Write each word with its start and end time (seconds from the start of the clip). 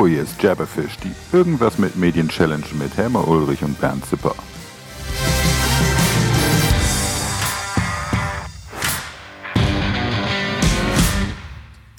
Hallo, 0.00 0.08
hier 0.08 0.22
ist 0.22 0.42
Jabberfish, 0.42 0.96
die 1.04 1.12
Irgendwas 1.36 1.76
mit 1.76 1.94
Medien 1.94 2.26
Challenge 2.26 2.64
mit 2.78 2.96
Helmer 2.96 3.28
Ulrich 3.28 3.62
und 3.62 3.78
Bernd 3.78 4.02
Zipper. 4.06 4.34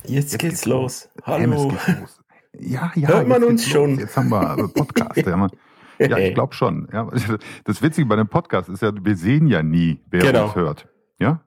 Jetzt, 0.03 0.39
geht's 0.39 0.65
los. 0.65 1.09
Hallo. 1.23 1.67
Geht's 1.69 1.87
los. 1.99 2.23
Ja, 2.57 2.91
ja. 2.95 3.07
Hört 3.07 3.27
man 3.27 3.43
uns 3.43 3.65
los. 3.65 3.71
schon? 3.71 3.99
Jetzt 3.99 4.17
haben 4.17 4.29
wir 4.29 4.67
Podcast. 4.69 5.17
ja, 5.17 5.47
ja, 5.99 6.17
ich 6.17 6.33
glaube 6.33 6.55
schon. 6.55 6.87
Ja, 6.91 7.07
das 7.65 7.83
Witzige 7.83 8.07
bei 8.07 8.15
dem 8.15 8.27
Podcast 8.29 8.67
ist 8.69 8.81
ja, 8.81 8.91
wir 8.99 9.15
sehen 9.15 9.45
ja 9.45 9.61
nie, 9.61 10.01
wer 10.09 10.21
Genau. 10.21 10.45
uns 10.45 10.55
hört. 10.55 10.87
Ja? 11.19 11.41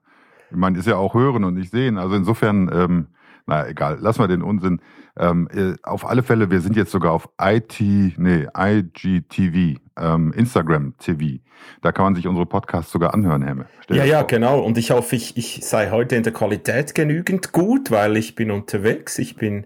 Ich 0.49 0.55
meine, 0.55 0.79
ist 0.79 0.87
ja 0.87 0.95
auch 0.95 1.15
hören 1.15 1.43
und 1.43 1.55
nicht 1.55 1.71
sehen. 1.71 1.97
Also 1.97 2.15
insofern, 2.15 2.69
ähm, 2.73 3.07
na 3.45 3.67
egal, 3.67 3.97
lassen 3.99 4.19
wir 4.19 4.29
den 4.29 4.41
Unsinn. 4.41 4.79
Ähm, 5.17 5.47
äh, 5.53 5.75
auf 5.83 6.05
alle 6.05 6.23
Fälle, 6.23 6.51
wir 6.51 6.59
sind 6.61 6.75
jetzt 6.75 6.91
sogar 6.91 7.13
auf 7.13 7.29
IT, 7.41 7.79
nee, 7.79 8.47
IGTV, 8.57 9.79
ähm, 9.97 10.33
Instagram 10.33 10.93
TV. 10.97 11.39
Da 11.81 11.91
kann 11.91 12.05
man 12.05 12.15
sich 12.15 12.27
unsere 12.27 12.45
Podcasts 12.45 12.91
sogar 12.91 13.13
anhören, 13.13 13.41
Hemme. 13.43 13.65
Stell 13.83 13.97
Ja, 13.97 14.03
ja, 14.03 14.19
vor. 14.19 14.27
genau. 14.27 14.59
Und 14.59 14.77
ich 14.77 14.91
hoffe, 14.91 15.15
ich, 15.15 15.37
ich 15.37 15.61
sei 15.65 15.89
heute 15.89 16.15
in 16.15 16.23
der 16.23 16.33
Qualität 16.33 16.93
genügend 16.95 17.53
gut, 17.53 17.91
weil 17.91 18.17
ich 18.17 18.35
bin 18.35 18.51
unterwegs. 18.51 19.17
Ich 19.19 19.37
bin 19.37 19.65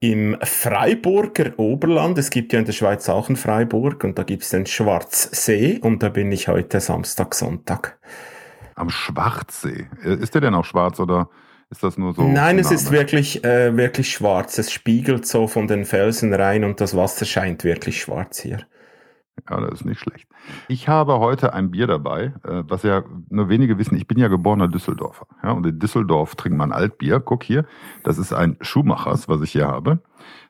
im 0.00 0.36
Freiburger 0.42 1.52
Oberland. 1.58 2.18
Es 2.18 2.30
gibt 2.30 2.52
ja 2.52 2.58
in 2.58 2.64
der 2.64 2.72
Schweiz 2.72 3.08
auch 3.08 3.28
einen 3.28 3.36
Freiburg 3.36 4.02
und 4.02 4.18
da 4.18 4.24
gibt's 4.24 4.50
den 4.50 4.66
Schwarzsee 4.66 5.78
und 5.80 6.02
da 6.02 6.08
bin 6.08 6.32
ich 6.32 6.48
heute 6.48 6.80
Samstag, 6.80 7.36
Sonntag. 7.36 7.98
Am 8.74 8.90
Schwarzsee. 8.90 9.86
Äh, 10.04 10.14
Ist 10.14 10.34
der 10.34 10.40
denn 10.40 10.54
auch 10.56 10.64
schwarz 10.64 10.98
oder 10.98 11.28
ist 11.72 11.82
das 11.82 11.96
nur 11.96 12.12
so? 12.12 12.22
Nein, 12.22 12.58
es 12.58 12.70
ist 12.70 12.92
wirklich, 12.92 13.44
äh, 13.44 13.74
wirklich 13.76 14.12
schwarz. 14.12 14.58
Es 14.58 14.70
spiegelt 14.70 15.26
so 15.26 15.48
von 15.48 15.66
den 15.66 15.86
Felsen 15.86 16.32
rein 16.34 16.64
und 16.64 16.82
das 16.82 16.94
Wasser 16.94 17.24
scheint 17.24 17.64
wirklich 17.64 18.00
schwarz 18.00 18.40
hier. 18.40 18.60
Ja, 19.48 19.58
das 19.58 19.80
ist 19.80 19.86
nicht 19.86 19.98
schlecht. 19.98 20.28
Ich 20.68 20.86
habe 20.88 21.18
heute 21.18 21.54
ein 21.54 21.70
Bier 21.70 21.86
dabei, 21.86 22.34
äh, 22.44 22.62
was 22.68 22.82
ja 22.82 23.02
nur 23.30 23.48
wenige 23.48 23.78
wissen. 23.78 23.96
Ich 23.96 24.06
bin 24.06 24.18
ja 24.18 24.28
geborener 24.28 24.68
Düsseldorfer. 24.68 25.26
Ja, 25.42 25.52
und 25.52 25.66
in 25.66 25.78
Düsseldorf 25.78 26.34
trinkt 26.36 26.58
man 26.58 26.72
Altbier. 26.72 27.20
Guck 27.20 27.42
hier, 27.42 27.64
das 28.04 28.18
ist 28.18 28.34
ein 28.34 28.58
Schumachers, 28.60 29.28
was 29.30 29.40
ich 29.40 29.52
hier 29.52 29.66
habe. 29.66 30.00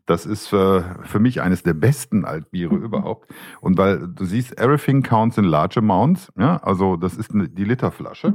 Das 0.06 0.26
ist 0.26 0.52
äh, 0.52 0.82
für 1.04 1.20
mich 1.20 1.40
eines 1.40 1.62
der 1.62 1.74
besten 1.74 2.24
Altbiere 2.24 2.74
überhaupt. 2.74 3.30
Und 3.60 3.78
weil 3.78 4.08
du 4.08 4.24
siehst, 4.24 4.58
everything 4.58 5.04
counts 5.04 5.38
in 5.38 5.44
large 5.44 5.78
amounts. 5.78 6.32
Ja, 6.36 6.56
also 6.56 6.96
das 6.96 7.16
ist 7.16 7.32
eine, 7.32 7.48
die 7.48 7.64
Literflasche. 7.64 8.34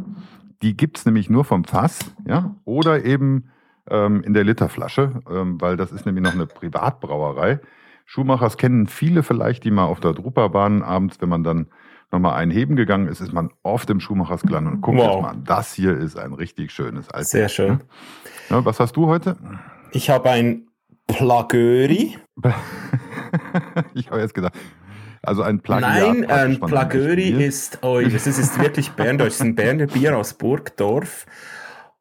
Die 0.61 0.75
gibt's 0.75 1.05
nämlich 1.05 1.29
nur 1.29 1.43
vom 1.45 1.63
Fass, 1.63 1.99
ja, 2.27 2.55
oder 2.65 3.05
eben 3.05 3.49
ähm, 3.89 4.21
in 4.23 4.33
der 4.33 4.43
Literflasche, 4.43 5.21
ähm, 5.29 5.61
weil 5.61 5.77
das 5.77 5.91
ist 5.91 6.05
nämlich 6.05 6.23
noch 6.23 6.33
eine 6.33 6.47
Privatbrauerei. 6.47 7.59
Schuhmachers 8.05 8.57
kennen 8.57 8.87
viele 8.87 9.21
vielleicht, 9.23 9.63
die 9.63 9.71
mal 9.71 9.85
auf 9.85 9.99
der 9.99 10.13
Drupa 10.13 10.53
waren 10.53 10.81
abends, 10.81 11.21
wenn 11.21 11.29
man 11.29 11.43
dann 11.43 11.67
nochmal 12.11 12.35
einen 12.35 12.51
heben 12.51 12.75
gegangen 12.77 13.07
ist, 13.07 13.19
ist 13.19 13.33
man 13.33 13.49
oft 13.63 13.89
im 13.89 13.99
Schuhmachers 13.99 14.41
gelandet 14.41 14.75
und 14.75 14.81
guckt 14.81 14.97
Wow. 14.97 15.11
jetzt 15.15 15.21
mal, 15.21 15.29
an. 15.31 15.43
das 15.43 15.73
hier 15.73 15.95
ist 15.97 16.17
ein 16.17 16.33
richtig 16.33 16.71
schönes 16.71 17.09
Altbier. 17.09 17.25
Sehr 17.25 17.49
schön. 17.49 17.81
Ja, 18.49 18.63
was 18.63 18.79
hast 18.79 18.95
du 18.95 19.07
heute? 19.07 19.35
Ich 19.91 20.09
habe 20.09 20.29
ein 20.29 20.67
Plagöri. 21.07 22.17
ich 23.93 24.09
habe 24.09 24.21
jetzt 24.21 24.33
gedacht, 24.33 24.53
also 25.23 25.41
ein 25.41 25.59
Plagiat. 25.59 25.91
Nein, 25.91 26.29
ein 26.29 26.59
Plagöri 26.59 27.29
ist, 27.29 27.79
oh, 27.81 27.99
das 28.01 28.27
ist, 28.27 28.39
ist 28.39 28.59
wirklich 28.59 28.91
Berndeutsch, 28.91 29.27
das 29.27 29.35
ist 29.35 29.41
ein 29.41 29.55
Berner 29.55 29.87
Bier 29.87 30.17
aus 30.17 30.33
Burgdorf. 30.33 31.25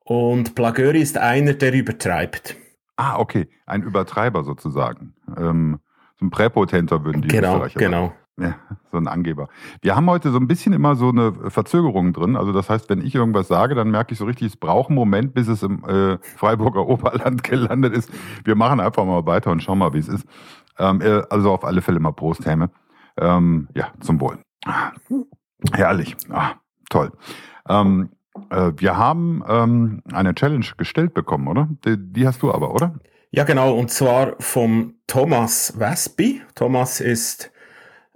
Und 0.05 0.55
Plagöri 0.55 1.01
ist 1.01 1.19
einer, 1.19 1.55
der 1.55 1.73
übertreibt. 1.73 2.57
Ah, 2.97 3.19
okay, 3.19 3.49
ein 3.67 3.83
Übertreiber 3.83 4.45
sozusagen. 4.45 5.15
Ähm, 5.37 5.81
so 6.19 6.27
ein 6.27 6.31
Präpotenter 6.31 7.05
würden 7.05 7.23
die 7.23 7.29
Genau, 7.29 7.55
Österreicher 7.55 7.79
genau. 7.79 8.13
Ja, 8.39 8.55
so 8.93 8.99
ein 8.99 9.09
Angeber. 9.09 9.49
Wir 9.81 9.97
haben 9.97 10.09
heute 10.11 10.31
so 10.31 10.39
ein 10.39 10.47
bisschen 10.47 10.75
immer 10.75 10.95
so 10.95 11.09
eine 11.09 11.33
Verzögerung 11.51 12.13
drin. 12.13 12.37
Also 12.37 12.53
das 12.53 12.69
heißt, 12.69 12.89
wenn 12.91 13.01
ich 13.01 13.15
irgendwas 13.15 13.49
sage, 13.49 13.75
dann 13.75 13.91
merke 13.91 14.13
ich 14.13 14.19
so 14.19 14.27
richtig, 14.27 14.49
es 14.49 14.57
braucht 14.59 14.91
einen 14.91 14.97
Moment, 14.97 15.33
bis 15.33 15.49
es 15.49 15.63
im 15.63 15.83
äh, 15.85 16.19
Freiburger 16.37 16.87
Oberland 16.87 17.43
gelandet 17.45 17.95
ist. 17.95 18.11
Wir 18.45 18.55
machen 18.55 18.79
einfach 18.79 19.07
mal 19.07 19.25
weiter 19.25 19.51
und 19.51 19.63
schauen 19.63 19.79
mal, 19.79 19.95
wie 19.95 19.99
es 19.99 20.09
ist. 20.09 20.27
Ähm, 20.79 21.01
äh, 21.01 21.23
also 21.31 21.51
auf 21.51 21.65
alle 21.65 21.81
Fälle 21.81 21.99
mal 21.99 22.13
Prost, 22.13 22.45
Häme. 22.45 22.71
Ähm, 23.19 23.69
ja, 23.75 23.93
zum 24.01 24.21
Wohl. 24.21 24.39
Herrlich. 25.73 26.17
Ah, 26.31 26.55
toll. 26.91 27.13
Ähm, 27.69 28.11
äh, 28.51 28.73
wir 28.77 28.97
haben 28.97 29.43
ähm, 29.49 30.03
eine 30.13 30.35
Challenge 30.35 30.67
gestellt 30.77 31.15
bekommen, 31.15 31.49
oder? 31.49 31.69
Die, 31.85 31.97
die 31.99 32.27
hast 32.27 32.43
du 32.43 32.53
aber, 32.53 32.75
oder? 32.75 32.95
Ja, 33.31 33.45
genau, 33.45 33.75
und 33.75 33.91
zwar 33.91 34.37
vom 34.39 34.95
Thomas 35.07 35.79
Wesby. 35.79 36.43
Thomas 36.55 37.01
ist 37.01 37.51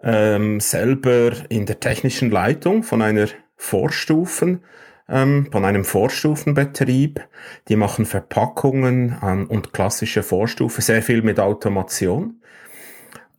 ähm, 0.03 0.61
selber 0.61 1.33
in 1.49 1.67
der 1.67 1.81
technischen 1.81 2.31
Leitung 2.31 2.83
von 2.83 3.03
einer 3.03 3.27
Vorstufen, 3.57 4.63
ähm, 5.09 5.49
von 5.51 5.65
einem 5.65 5.85
Vorstufenbetrieb. 5.85 7.21
Die 7.69 7.77
machen 7.77 8.07
Verpackungen 8.07 9.47
und 9.49 9.73
klassische 9.73 10.23
Vorstufe, 10.23 10.81
sehr 10.81 11.03
viel 11.03 11.23
mit 11.23 11.41
Automation. 11.41 12.41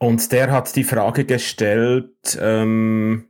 Und 0.02 0.32
der 0.32 0.52
hat 0.52 0.76
die 0.76 0.84
Frage 0.84 1.26
gestellt, 1.26 2.36
ähm, 2.42 3.28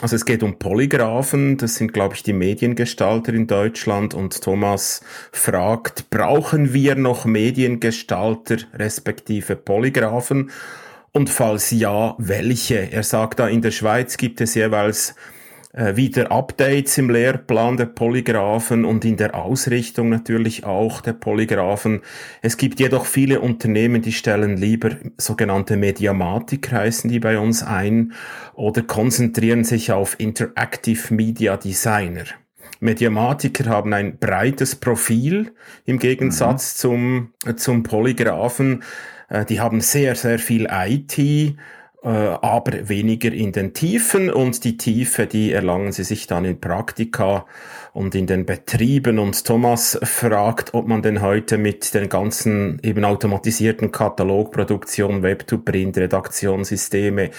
also 0.00 0.16
es 0.16 0.24
geht 0.24 0.42
um 0.42 0.58
Polygraphen, 0.58 1.58
das 1.58 1.76
sind, 1.76 1.92
glaube 1.92 2.16
ich, 2.16 2.24
die 2.24 2.32
Mediengestalter 2.32 3.32
in 3.32 3.46
Deutschland. 3.46 4.12
Und 4.12 4.42
Thomas 4.42 5.04
fragt, 5.30 6.10
brauchen 6.10 6.72
wir 6.72 6.96
noch 6.96 7.24
Mediengestalter 7.24 8.56
respektive 8.74 9.54
Polygraphen? 9.54 10.50
Und 11.12 11.30
falls 11.30 11.70
ja, 11.70 12.16
welche? 12.18 12.90
Er 12.90 13.04
sagt 13.04 13.38
da, 13.38 13.46
in 13.46 13.62
der 13.62 13.70
Schweiz 13.70 14.16
gibt 14.16 14.40
es 14.40 14.56
jeweils 14.56 15.14
wieder 15.74 16.30
Updates 16.30 16.98
im 16.98 17.08
Lehrplan 17.08 17.78
der 17.78 17.86
Polygraphen 17.86 18.84
und 18.84 19.06
in 19.06 19.16
der 19.16 19.34
Ausrichtung 19.34 20.10
natürlich 20.10 20.64
auch 20.64 21.00
der 21.00 21.14
Polygraphen. 21.14 22.02
Es 22.42 22.58
gibt 22.58 22.78
jedoch 22.78 23.06
viele 23.06 23.40
Unternehmen, 23.40 24.02
die 24.02 24.12
stellen 24.12 24.58
lieber 24.58 24.90
sogenannte 25.16 25.78
Mediamatik, 25.78 26.70
heißen 26.70 27.08
die 27.08 27.20
bei 27.20 27.38
uns 27.38 27.62
ein, 27.62 28.12
oder 28.54 28.82
konzentrieren 28.82 29.64
sich 29.64 29.92
auf 29.92 30.20
Interactive 30.20 31.14
Media 31.14 31.56
Designer. 31.56 32.24
Mediamatiker 32.82 33.66
haben 33.66 33.94
ein 33.94 34.18
breites 34.18 34.74
Profil 34.74 35.52
im 35.84 35.98
Gegensatz 35.98 36.74
zum, 36.74 37.32
äh, 37.46 37.54
zum 37.54 37.82
Polygraphen. 37.84 38.82
Äh, 39.28 39.44
Die 39.44 39.60
haben 39.60 39.80
sehr, 39.80 40.16
sehr 40.16 40.38
viel 40.38 40.68
IT, 40.70 41.18
äh, 41.18 41.54
aber 42.02 42.88
weniger 42.88 43.32
in 43.32 43.52
den 43.52 43.74
Tiefen. 43.74 44.30
Und 44.30 44.64
die 44.64 44.76
Tiefe, 44.76 45.26
die 45.26 45.52
erlangen 45.52 45.92
sie 45.92 46.04
sich 46.04 46.26
dann 46.26 46.44
in 46.44 46.60
Praktika 46.60 47.46
und 47.92 48.14
in 48.14 48.26
den 48.26 48.46
Betrieben. 48.46 49.18
Und 49.18 49.44
Thomas 49.44 49.98
fragt, 50.02 50.72
ob 50.72 50.86
man 50.86 51.02
denn 51.02 51.20
heute 51.20 51.58
mit 51.58 51.92
den 51.92 52.08
ganzen 52.08 52.80
eben 52.82 53.04
automatisierten 53.04 53.92
Katalogproduktion, 53.92 55.22
Web-to-Print, 55.22 55.98
Redaktionssysteme, 55.98 57.30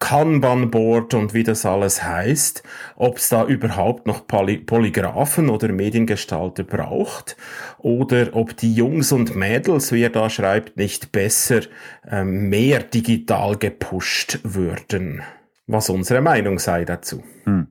Kanban-Board 0.00 1.14
und 1.14 1.32
wie 1.32 1.44
das 1.44 1.64
alles 1.64 2.02
heißt, 2.02 2.62
ob 2.96 3.18
es 3.18 3.28
da 3.28 3.44
überhaupt 3.44 4.06
noch 4.06 4.26
Poly 4.26 4.58
Polygraphen 4.58 5.48
oder 5.48 5.68
Mediengestalter 5.68 6.64
braucht 6.64 7.36
oder 7.78 8.30
ob 8.32 8.56
die 8.56 8.74
Jungs 8.74 9.12
und 9.12 9.36
Mädels, 9.36 9.92
wie 9.92 10.02
er 10.02 10.10
da 10.10 10.28
schreibt, 10.28 10.76
nicht 10.76 11.12
besser 11.12 11.60
ähm, 12.08 12.48
mehr 12.48 12.82
digital 12.82 13.56
gepusht 13.56 14.40
würden. 14.42 15.22
Was 15.66 15.88
unsere 15.88 16.20
Meinung 16.20 16.58
sei 16.58 16.84
dazu. 16.84 17.22
Hm. 17.44 17.68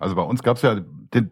Also 0.00 0.16
bei 0.16 0.22
uns 0.22 0.42
gab 0.42 0.56
es 0.56 0.62
ja, 0.62 0.80
den, 1.14 1.30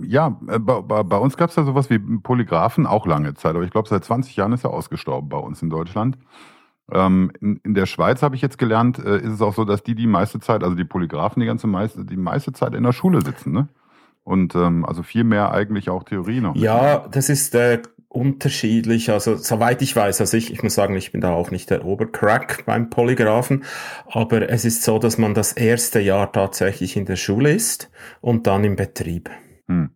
ja, 0.00 0.38
äh, 0.48 0.58
bei, 0.58 1.02
bei, 1.02 1.16
uns 1.16 1.36
gab 1.36 1.50
es 1.50 1.56
ja 1.56 1.64
sowas 1.64 1.90
wie 1.90 1.98
Polygraphen 1.98 2.86
auch 2.86 3.06
lange 3.06 3.34
Zeit, 3.34 3.54
aber 3.54 3.64
ich 3.64 3.70
glaube 3.70 3.88
seit 3.88 4.04
20 4.04 4.36
Jahren 4.36 4.52
ist 4.52 4.64
er 4.64 4.70
ausgestorben 4.70 5.28
bei 5.28 5.38
uns 5.38 5.62
in 5.62 5.70
Deutschland. 5.70 6.18
Ähm, 6.90 7.32
in, 7.40 7.60
in 7.64 7.74
der 7.74 7.86
Schweiz 7.86 8.22
habe 8.22 8.34
ich 8.34 8.42
jetzt 8.42 8.58
gelernt, 8.58 8.98
äh, 8.98 9.18
ist 9.18 9.32
es 9.32 9.42
auch 9.42 9.54
so, 9.54 9.64
dass 9.64 9.82
die 9.82 9.94
die 9.94 10.06
meiste 10.06 10.40
Zeit, 10.40 10.62
also 10.62 10.74
die 10.74 10.84
Polygraphen 10.84 11.40
die 11.40 11.46
ganze 11.46 11.66
meiste, 11.66 12.04
die 12.04 12.16
meiste 12.16 12.52
Zeit 12.52 12.74
in 12.74 12.82
der 12.82 12.92
Schule 12.92 13.22
sitzen, 13.22 13.52
ne? 13.52 13.68
Und 14.24 14.54
ähm, 14.54 14.84
also 14.84 15.02
viel 15.02 15.24
mehr 15.24 15.52
eigentlich 15.52 15.88
auch 15.88 16.04
Theorie 16.04 16.42
noch. 16.42 16.54
Ja, 16.54 17.06
das 17.10 17.30
ist 17.30 17.54
äh, 17.54 17.80
unterschiedlich. 18.08 19.10
Also 19.10 19.36
soweit 19.36 19.80
ich 19.80 19.96
weiß, 19.96 20.20
also 20.20 20.36
ich, 20.36 20.52
ich 20.52 20.62
muss 20.62 20.74
sagen, 20.74 20.96
ich 20.96 21.12
bin 21.12 21.22
da 21.22 21.32
auch 21.32 21.50
nicht 21.50 21.70
der 21.70 21.84
Obercrack 21.84 22.64
beim 22.66 22.90
Polygraphen, 22.90 23.64
aber 24.10 24.50
es 24.50 24.66
ist 24.66 24.82
so, 24.82 24.98
dass 24.98 25.16
man 25.16 25.32
das 25.32 25.52
erste 25.52 26.00
Jahr 26.00 26.30
tatsächlich 26.30 26.96
in 26.96 27.06
der 27.06 27.16
Schule 27.16 27.52
ist 27.52 27.90
und 28.20 28.46
dann 28.46 28.64
im 28.64 28.76
Betrieb. 28.76 29.30
Hm. 29.68 29.90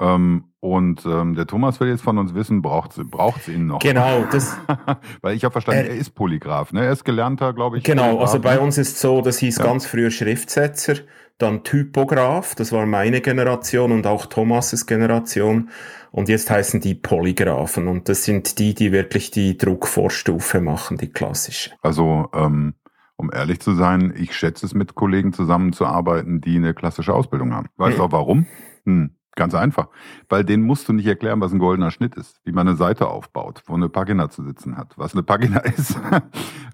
Ähm, 0.00 0.44
und 0.60 1.04
ähm, 1.06 1.34
der 1.34 1.46
Thomas 1.46 1.78
will 1.78 1.88
jetzt 1.88 2.02
von 2.02 2.18
uns 2.18 2.34
wissen, 2.34 2.62
braucht 2.62 2.92
es 2.96 3.48
ihn 3.48 3.66
noch? 3.66 3.80
Genau, 3.80 4.24
das. 4.30 4.56
Weil 5.20 5.36
ich 5.36 5.44
habe 5.44 5.52
verstanden, 5.52 5.86
äh, 5.86 5.88
er 5.88 5.96
ist 5.96 6.10
Polygraph, 6.10 6.72
ne? 6.72 6.86
Er 6.86 6.92
ist 6.92 7.04
gelernter, 7.04 7.52
glaube 7.52 7.78
ich. 7.78 7.84
Genau, 7.84 8.18
also 8.18 8.40
bei 8.40 8.58
uns 8.58 8.78
ist 8.78 8.98
so, 8.98 9.20
das 9.20 9.38
hieß 9.38 9.58
ja. 9.58 9.64
ganz 9.64 9.86
früher 9.86 10.10
Schriftsetzer, 10.10 10.94
dann 11.38 11.64
Typograph, 11.64 12.54
das 12.54 12.72
war 12.72 12.86
meine 12.86 13.20
Generation 13.20 13.92
und 13.92 14.06
auch 14.06 14.26
Thomas' 14.26 14.86
Generation. 14.86 15.70
Und 16.10 16.28
jetzt 16.28 16.48
heißen 16.48 16.80
die 16.80 16.94
Polygraphen 16.94 17.88
und 17.88 18.08
das 18.08 18.24
sind 18.24 18.58
die, 18.58 18.72
die 18.72 18.92
wirklich 18.92 19.32
die 19.32 19.58
Druckvorstufe 19.58 20.60
machen, 20.60 20.96
die 20.96 21.10
klassische. 21.10 21.72
Also 21.82 22.30
ähm, 22.32 22.74
um 23.16 23.30
ehrlich 23.32 23.60
zu 23.60 23.74
sein, 23.74 24.14
ich 24.16 24.34
schätze 24.34 24.64
es 24.64 24.74
mit 24.74 24.94
Kollegen 24.94 25.32
zusammenzuarbeiten, 25.32 26.40
die 26.40 26.56
eine 26.56 26.72
klassische 26.72 27.12
Ausbildung 27.12 27.52
haben. 27.52 27.68
Weißt 27.76 27.98
du 27.98 28.02
hm. 28.02 28.08
auch 28.08 28.12
warum? 28.12 28.46
Hm, 28.86 29.10
ganz 29.34 29.54
einfach. 29.54 29.88
Weil 30.28 30.44
denen 30.44 30.64
musst 30.64 30.88
du 30.88 30.92
nicht 30.92 31.06
erklären, 31.06 31.40
was 31.40 31.52
ein 31.52 31.58
goldener 31.58 31.90
Schnitt 31.90 32.16
ist, 32.16 32.40
wie 32.44 32.52
man 32.52 32.68
eine 32.68 32.76
Seite 32.76 33.08
aufbaut, 33.08 33.62
wo 33.66 33.74
eine 33.74 33.88
Pagina 33.88 34.30
zu 34.30 34.42
sitzen 34.44 34.76
hat, 34.76 34.96
was 34.96 35.14
eine 35.14 35.22
Pagina 35.22 35.58
ist, 35.60 35.98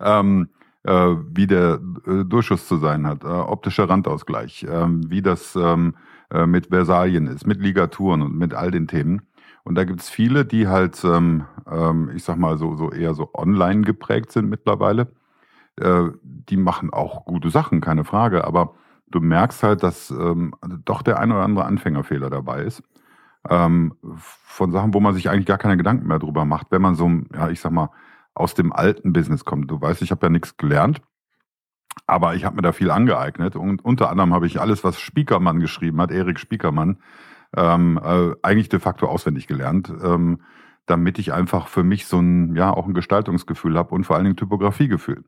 ähm, 0.01 0.49
äh, 0.85 0.93
wie 0.93 1.47
der 1.47 1.81
äh, 2.07 2.25
Durchschuss 2.25 2.67
zu 2.67 2.77
sein 2.77 3.07
hat, 3.07 3.25
äh, 3.25 3.27
optischer 3.27 3.89
Randausgleich, 3.89 4.65
äh, 4.65 4.87
wie 4.89 5.23
das 5.23 5.57
ähm, 5.57 5.95
äh, 6.31 6.47
mit 6.47 6.69
Versalien 6.69 7.27
ist, 7.27 7.47
mit 7.47 7.61
Ligaturen 7.61 8.23
und 8.23 8.37
mit 8.37 8.55
all 8.55 8.71
den 8.71 8.87
Themen. 8.89 9.23
Und 9.63 9.75
da 9.75 9.85
gibt 9.85 10.01
es 10.01 10.09
viele, 10.09 10.45
die 10.45 10.69
halt, 10.69 11.05
ähm, 11.05 11.45
ähm, 11.71 12.11
ich 12.15 12.25
sag 12.25 12.39
mal, 12.39 12.57
so, 12.59 12.77
so 12.77 12.91
eher 12.91 13.15
so 13.15 13.31
online 13.35 13.83
geprägt 13.83 14.33
sind 14.33 14.49
mittlerweile. 14.49 15.13
Äh, 15.77 16.09
die 16.23 16.57
machen 16.57 16.93
auch 16.93 17.25
gute 17.25 17.51
Sachen, 17.51 17.81
keine 17.81 18.05
Frage. 18.05 18.45
Aber 18.45 18.75
du 19.11 19.21
merkst 19.21 19.63
halt, 19.63 19.83
dass 19.83 20.11
ähm, 20.11 20.55
doch 20.85 21.03
der 21.03 21.19
ein 21.19 21.33
oder 21.33 21.43
andere 21.43 21.65
Anfängerfehler 21.65 22.31
dabei 22.31 22.63
ist. 22.63 22.83
Ähm, 23.49 23.95
von 24.15 24.71
Sachen, 24.71 24.93
wo 24.93 25.01
man 25.01 25.15
sich 25.15 25.31
eigentlich 25.31 25.47
gar 25.47 25.59
keine 25.59 25.77
Gedanken 25.77 26.07
mehr 26.07 26.19
drüber 26.19 26.45
macht, 26.45 26.67
wenn 26.71 26.83
man 26.83 26.95
so, 26.95 27.11
ja, 27.35 27.49
ich 27.49 27.61
sag 27.61 27.73
mal, 27.73 27.91
aus 28.35 28.55
dem 28.55 28.73
alten 28.73 29.13
Business 29.13 29.45
kommt. 29.45 29.71
Du 29.71 29.81
weißt, 29.81 30.03
ich 30.03 30.11
habe 30.11 30.27
ja 30.27 30.31
nichts 30.31 30.57
gelernt, 30.57 31.01
aber 32.07 32.35
ich 32.35 32.45
habe 32.45 32.57
mir 32.57 32.63
da 32.63 32.73
viel 32.73 32.91
angeeignet. 32.91 33.57
Und 33.57 33.85
unter 33.85 34.11
anderem 34.11 34.35
habe 34.35 34.47
ich 34.47 34.61
alles, 34.61 34.85
was 34.85 35.01
Spiekermann 35.01 35.61
geschrieben 35.61 36.01
hat, 36.01 36.11
Erik 36.11 36.39
Spiekermann, 36.39 36.99
ähm, 37.57 37.99
äh, 38.03 38.33
eigentlich 38.43 38.69
de 38.69 38.79
facto 38.79 39.07
auswendig 39.07 39.47
gelernt, 39.47 39.93
ähm, 40.03 40.43
damit 40.87 41.19
ich 41.19 41.33
einfach 41.33 41.69
für 41.69 41.83
mich 41.83 42.07
so 42.07 42.21
ein, 42.21 42.55
ja, 42.57 42.73
auch 42.73 42.87
ein 42.87 42.95
Gestaltungsgefühl 42.95 43.77
habe 43.77 43.95
und 43.95 44.05
vor 44.05 44.17
allen 44.17 44.25
Dingen 44.25 44.37
Typografiegefühl. 44.37 45.25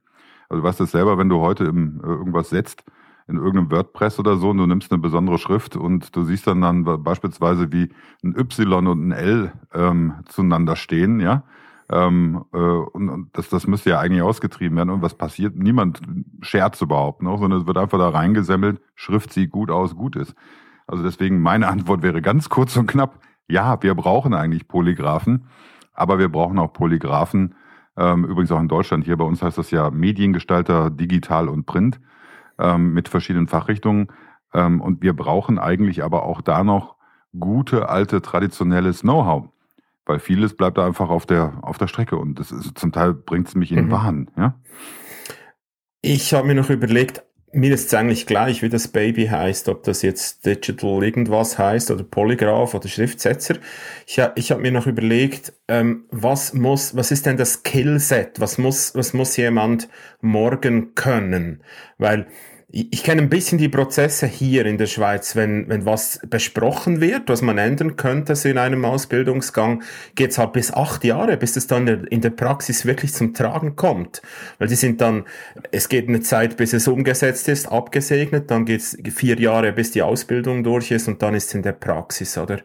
Also 0.48 0.62
du 0.62 0.68
weißt 0.68 0.80
das 0.80 0.90
selber, 0.90 1.18
wenn 1.18 1.28
du 1.28 1.40
heute 1.40 1.64
im, 1.64 2.00
äh, 2.00 2.08
irgendwas 2.08 2.50
setzt, 2.50 2.84
in 3.28 3.36
irgendeinem 3.36 3.70
WordPress 3.70 4.18
oder 4.18 4.36
so, 4.36 4.50
und 4.50 4.58
du 4.58 4.66
nimmst 4.66 4.92
eine 4.92 5.00
besondere 5.00 5.38
Schrift 5.38 5.76
und 5.76 6.14
du 6.14 6.24
siehst 6.24 6.46
dann 6.46 6.60
dann 6.60 6.84
beispielsweise 7.02 7.72
wie 7.72 7.92
ein 8.24 8.36
Y 8.36 8.86
und 8.86 9.08
ein 9.08 9.12
L 9.12 9.52
ähm, 9.72 10.14
zueinander 10.26 10.76
stehen, 10.76 11.20
ja. 11.20 11.44
Ähm, 11.90 12.44
äh, 12.52 12.56
und, 12.56 13.08
und 13.10 13.28
das, 13.34 13.48
das 13.48 13.66
müsste 13.66 13.90
ja 13.90 14.00
eigentlich 14.00 14.22
ausgetrieben 14.22 14.76
werden. 14.76 14.90
Und 14.90 15.02
was 15.02 15.14
passiert? 15.14 15.56
Niemand 15.56 16.00
scherzt 16.40 16.80
überhaupt 16.80 17.22
noch, 17.22 17.38
sondern 17.38 17.60
es 17.60 17.66
wird 17.66 17.76
einfach 17.76 17.98
da 17.98 18.08
reingesemmelt, 18.08 18.80
Schrift 18.94 19.32
sieht 19.32 19.50
gut 19.50 19.70
aus, 19.70 19.94
gut 19.94 20.16
ist. 20.16 20.34
Also 20.86 21.02
deswegen 21.02 21.40
meine 21.40 21.68
Antwort 21.68 22.02
wäre 22.02 22.22
ganz 22.22 22.48
kurz 22.48 22.76
und 22.76 22.86
knapp, 22.86 23.18
ja, 23.48 23.82
wir 23.82 23.94
brauchen 23.94 24.32
eigentlich 24.32 24.68
Polygraphen, 24.68 25.46
aber 25.92 26.18
wir 26.18 26.30
brauchen 26.30 26.58
auch 26.58 26.72
Polygraphen, 26.72 27.54
ähm, 27.96 28.24
übrigens 28.24 28.52
auch 28.52 28.60
in 28.60 28.68
Deutschland. 28.68 29.04
Hier 29.04 29.16
bei 29.16 29.24
uns 29.24 29.42
heißt 29.42 29.58
das 29.58 29.70
ja 29.70 29.90
Mediengestalter, 29.90 30.88
digital 30.90 31.48
und 31.48 31.66
print 31.66 32.00
ähm, 32.58 32.92
mit 32.92 33.08
verschiedenen 33.08 33.48
Fachrichtungen. 33.48 34.08
Ähm, 34.54 34.80
und 34.80 35.02
wir 35.02 35.14
brauchen 35.14 35.58
eigentlich 35.58 36.02
aber 36.02 36.24
auch 36.24 36.40
da 36.40 36.64
noch 36.64 36.96
gute, 37.38 37.88
alte, 37.88 38.22
traditionelles 38.22 39.00
Know-how. 39.00 39.48
Weil 40.04 40.18
vieles 40.18 40.56
bleibt 40.56 40.78
da 40.78 40.86
einfach 40.86 41.10
auf 41.10 41.26
der, 41.26 41.58
auf 41.62 41.78
der 41.78 41.86
Strecke 41.86 42.16
und 42.16 42.38
das 42.38 42.50
ist, 42.50 42.76
zum 42.76 42.92
Teil 42.92 43.14
bringt 43.14 43.48
es 43.48 43.54
mich 43.54 43.72
in 43.72 43.86
mhm. 43.86 43.90
Wahn. 43.90 44.30
Ja? 44.36 44.54
Ich 46.00 46.34
habe 46.34 46.46
mir 46.46 46.54
noch 46.54 46.70
überlegt, 46.70 47.22
mir 47.52 47.74
ist 47.74 47.86
es 47.86 47.94
eigentlich 47.94 48.26
gleich, 48.26 48.62
wie 48.62 48.68
das 48.68 48.88
Baby 48.88 49.26
heißt, 49.26 49.68
ob 49.68 49.82
das 49.82 50.02
jetzt 50.02 50.46
Digital 50.46 51.02
irgendwas 51.02 51.58
heißt 51.58 51.90
oder 51.90 52.02
Polygraph 52.02 52.74
oder 52.74 52.88
Schriftsetzer. 52.88 53.56
Ich, 54.06 54.20
ich 54.36 54.50
habe 54.50 54.62
mir 54.62 54.72
noch 54.72 54.86
überlegt, 54.86 55.52
ähm, 55.68 56.04
was 56.10 56.54
muss, 56.54 56.96
was 56.96 57.10
ist 57.10 57.26
denn 57.26 57.36
das 57.36 57.54
Skillset? 57.54 58.40
Was 58.40 58.56
muss, 58.56 58.94
was 58.94 59.12
muss 59.12 59.36
jemand 59.36 59.88
morgen 60.20 60.94
können? 60.94 61.62
Weil 61.98 62.26
ich 62.74 63.04
kenne 63.04 63.20
ein 63.20 63.28
bisschen 63.28 63.58
die 63.58 63.68
Prozesse 63.68 64.26
hier 64.26 64.64
in 64.64 64.78
der 64.78 64.86
Schweiz, 64.86 65.36
wenn, 65.36 65.68
wenn 65.68 65.84
was 65.84 66.20
besprochen 66.26 67.02
wird, 67.02 67.28
was 67.28 67.42
man 67.42 67.58
ändern 67.58 67.96
könnte 67.96 68.32
in 68.48 68.56
einem 68.56 68.86
Ausbildungsgang, 68.86 69.82
geht 70.14 70.30
es 70.30 70.38
halt 70.38 70.54
bis 70.54 70.72
acht 70.72 71.04
Jahre, 71.04 71.36
bis 71.36 71.56
es 71.56 71.66
dann 71.66 71.86
in 71.86 72.22
der 72.22 72.30
Praxis 72.30 72.86
wirklich 72.86 73.12
zum 73.12 73.34
Tragen 73.34 73.76
kommt. 73.76 74.22
Weil 74.58 74.68
die 74.68 74.74
sind 74.74 75.02
dann, 75.02 75.24
es 75.70 75.90
geht 75.90 76.08
eine 76.08 76.20
Zeit, 76.20 76.56
bis 76.56 76.72
es 76.72 76.88
umgesetzt 76.88 77.46
ist, 77.48 77.70
abgesegnet, 77.70 78.50
dann 78.50 78.64
geht 78.64 78.80
es 78.80 78.96
vier 79.14 79.38
Jahre, 79.38 79.72
bis 79.72 79.90
die 79.90 80.00
Ausbildung 80.00 80.64
durch 80.64 80.90
ist 80.92 81.08
und 81.08 81.20
dann 81.20 81.34
ist 81.34 81.48
es 81.48 81.54
in 81.54 81.62
der 81.62 81.72
Praxis, 81.72 82.38
oder? 82.38 82.60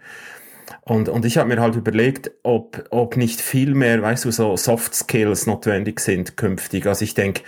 Und, 0.81 1.09
und 1.09 1.25
ich 1.25 1.37
habe 1.37 1.49
mir 1.49 1.61
halt 1.61 1.75
überlegt, 1.75 2.31
ob, 2.43 2.85
ob 2.89 3.17
nicht 3.17 3.41
viel 3.41 3.73
mehr, 3.73 4.01
weißt 4.01 4.25
du, 4.25 4.31
so 4.31 4.57
Soft 4.57 4.95
Skills 4.95 5.47
notwendig 5.47 5.99
sind 5.99 6.37
künftig. 6.37 6.87
Also 6.87 7.03
ich 7.03 7.13
denke 7.13 7.41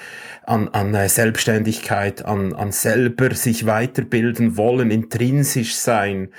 an, 0.45 0.69
an 0.69 0.93
äh, 0.93 1.09
Selbstständigkeit, 1.09 2.25
an, 2.25 2.53
an 2.53 2.71
selber 2.71 3.33
sich 3.35 3.65
weiterbilden 3.65 4.57
wollen, 4.57 4.91
intrinsisch 4.91 5.75
sein. 5.75 6.29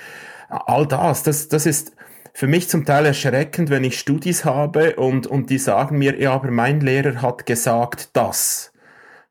All 0.49 0.87
das, 0.87 1.23
das, 1.23 1.47
das 1.47 1.65
ist 1.65 1.93
für 2.33 2.47
mich 2.47 2.69
zum 2.69 2.85
Teil 2.85 3.05
erschreckend, 3.05 3.69
wenn 3.69 3.83
ich 3.83 3.99
Studis 3.99 4.45
habe 4.45 4.95
und, 4.95 5.27
und 5.27 5.49
die 5.49 5.57
sagen 5.57 5.97
mir, 5.97 6.19
ja, 6.19 6.33
aber 6.33 6.51
mein 6.51 6.81
Lehrer 6.81 7.21
hat 7.21 7.45
gesagt 7.45 8.09
das. 8.13 8.71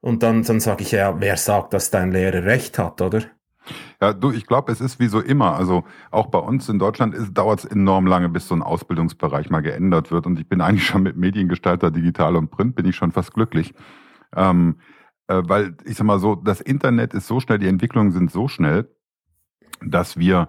Und 0.00 0.22
dann, 0.22 0.42
dann 0.42 0.60
sage 0.60 0.82
ich, 0.82 0.92
ja, 0.92 1.20
wer 1.20 1.36
sagt, 1.36 1.74
dass 1.74 1.90
dein 1.90 2.12
Lehrer 2.12 2.44
recht 2.44 2.78
hat, 2.78 3.00
oder? 3.00 3.22
Ja, 4.00 4.12
du, 4.12 4.30
ich 4.30 4.46
glaube, 4.46 4.72
es 4.72 4.80
ist 4.80 4.98
wie 5.00 5.08
so 5.08 5.20
immer. 5.20 5.54
Also 5.54 5.84
auch 6.10 6.26
bei 6.26 6.38
uns 6.38 6.68
in 6.68 6.78
Deutschland 6.78 7.14
dauert 7.36 7.60
es 7.60 7.64
enorm 7.64 8.06
lange, 8.06 8.28
bis 8.28 8.48
so 8.48 8.54
ein 8.54 8.62
Ausbildungsbereich 8.62 9.50
mal 9.50 9.60
geändert 9.60 10.10
wird. 10.10 10.26
Und 10.26 10.38
ich 10.38 10.48
bin 10.48 10.60
eigentlich 10.62 10.86
schon 10.86 11.02
mit 11.02 11.16
Mediengestalter, 11.16 11.90
digital 11.90 12.36
und 12.36 12.50
Print, 12.50 12.74
bin 12.74 12.86
ich 12.86 12.96
schon 12.96 13.12
fast 13.12 13.34
glücklich. 13.34 13.74
Ähm, 14.34 14.76
äh, 15.28 15.42
weil 15.44 15.76
ich 15.84 15.96
sag 15.96 16.04
mal 16.04 16.18
so, 16.18 16.34
das 16.34 16.60
Internet 16.60 17.14
ist 17.14 17.26
so 17.26 17.40
schnell, 17.40 17.58
die 17.58 17.68
Entwicklungen 17.68 18.12
sind 18.12 18.30
so 18.30 18.48
schnell, 18.48 18.88
dass 19.82 20.18
wir 20.18 20.48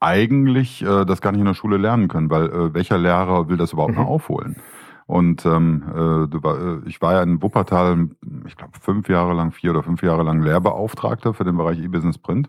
eigentlich 0.00 0.82
äh, 0.82 1.04
das 1.04 1.20
gar 1.20 1.32
nicht 1.32 1.40
in 1.40 1.46
der 1.46 1.54
Schule 1.54 1.76
lernen 1.76 2.08
können, 2.08 2.30
weil 2.30 2.46
äh, 2.46 2.74
welcher 2.74 2.98
Lehrer 2.98 3.48
will 3.48 3.56
das 3.56 3.72
überhaupt 3.72 3.94
mhm. 3.94 4.02
noch 4.02 4.08
aufholen? 4.08 4.56
Und 5.06 5.44
ähm, 5.44 5.84
äh, 5.90 6.28
du 6.28 6.40
äh, 6.44 6.88
ich 6.88 7.02
war 7.02 7.12
ja 7.14 7.22
in 7.22 7.42
Wuppertal, 7.42 8.08
ich 8.46 8.56
glaube, 8.56 8.72
fünf 8.80 9.08
Jahre 9.08 9.34
lang, 9.34 9.52
vier 9.52 9.70
oder 9.70 9.82
fünf 9.82 10.02
Jahre 10.02 10.22
lang 10.22 10.42
Lehrbeauftragter 10.42 11.34
für 11.34 11.44
den 11.44 11.56
Bereich 11.56 11.78
E-Business 11.78 12.18
Print. 12.18 12.48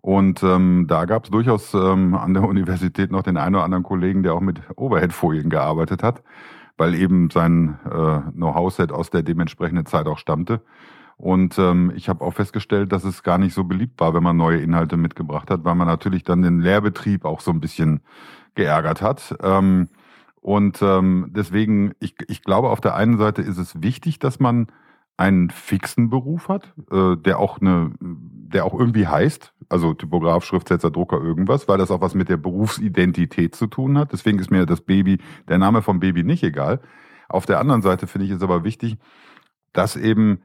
Und 0.00 0.42
ähm, 0.42 0.86
da 0.88 1.04
gab 1.04 1.24
es 1.24 1.30
durchaus 1.30 1.74
ähm, 1.74 2.14
an 2.14 2.34
der 2.34 2.42
Universität 2.48 3.10
noch 3.10 3.22
den 3.22 3.36
einen 3.36 3.54
oder 3.54 3.64
anderen 3.64 3.84
Kollegen, 3.84 4.22
der 4.22 4.34
auch 4.34 4.40
mit 4.40 4.60
Overhead-Folien 4.76 5.50
gearbeitet 5.50 6.02
hat, 6.02 6.22
weil 6.76 6.94
eben 6.94 7.30
sein 7.30 7.78
äh, 7.84 8.30
Know-how-Set 8.32 8.92
aus 8.92 9.10
der 9.10 9.22
dementsprechenden 9.22 9.86
Zeit 9.86 10.06
auch 10.06 10.18
stammte. 10.18 10.60
Und 11.16 11.58
ähm, 11.58 11.92
ich 11.96 12.08
habe 12.08 12.24
auch 12.24 12.34
festgestellt, 12.34 12.92
dass 12.92 13.02
es 13.02 13.24
gar 13.24 13.38
nicht 13.38 13.52
so 13.52 13.64
beliebt 13.64 14.00
war, 14.00 14.14
wenn 14.14 14.22
man 14.22 14.36
neue 14.36 14.60
Inhalte 14.60 14.96
mitgebracht 14.96 15.50
hat, 15.50 15.64
weil 15.64 15.74
man 15.74 15.88
natürlich 15.88 16.22
dann 16.22 16.42
den 16.42 16.60
Lehrbetrieb 16.60 17.24
auch 17.24 17.40
so 17.40 17.50
ein 17.50 17.60
bisschen 17.60 18.00
geärgert 18.54 19.02
hat. 19.02 19.36
Ähm, 19.42 19.88
und 20.40 20.80
ähm, 20.82 21.30
deswegen, 21.30 21.92
ich, 22.00 22.14
ich 22.28 22.42
glaube, 22.42 22.70
auf 22.70 22.80
der 22.80 22.94
einen 22.94 23.18
Seite 23.18 23.42
ist 23.42 23.58
es 23.58 23.82
wichtig, 23.82 24.18
dass 24.18 24.40
man 24.40 24.68
einen 25.16 25.50
fixen 25.50 26.10
Beruf 26.10 26.48
hat, 26.48 26.72
äh, 26.92 27.16
der 27.16 27.40
auch 27.40 27.60
eine, 27.60 27.90
der 28.00 28.64
auch 28.64 28.78
irgendwie 28.78 29.08
heißt, 29.08 29.52
also 29.68 29.92
Typograf, 29.92 30.44
Schriftsetzer, 30.44 30.90
Drucker, 30.90 31.20
irgendwas, 31.20 31.66
weil 31.66 31.76
das 31.76 31.90
auch 31.90 32.00
was 32.00 32.14
mit 32.14 32.28
der 32.28 32.36
Berufsidentität 32.36 33.54
zu 33.54 33.66
tun 33.66 33.98
hat. 33.98 34.12
Deswegen 34.12 34.38
ist 34.38 34.50
mir 34.50 34.64
das 34.64 34.80
Baby, 34.80 35.18
der 35.48 35.58
Name 35.58 35.82
vom 35.82 35.98
Baby 35.98 36.22
nicht 36.22 36.44
egal. 36.44 36.80
Auf 37.28 37.46
der 37.46 37.58
anderen 37.58 37.82
Seite 37.82 38.06
finde 38.06 38.26
ich 38.26 38.32
es 38.32 38.42
aber 38.42 38.62
wichtig, 38.62 38.96
dass 39.72 39.96
eben 39.96 40.40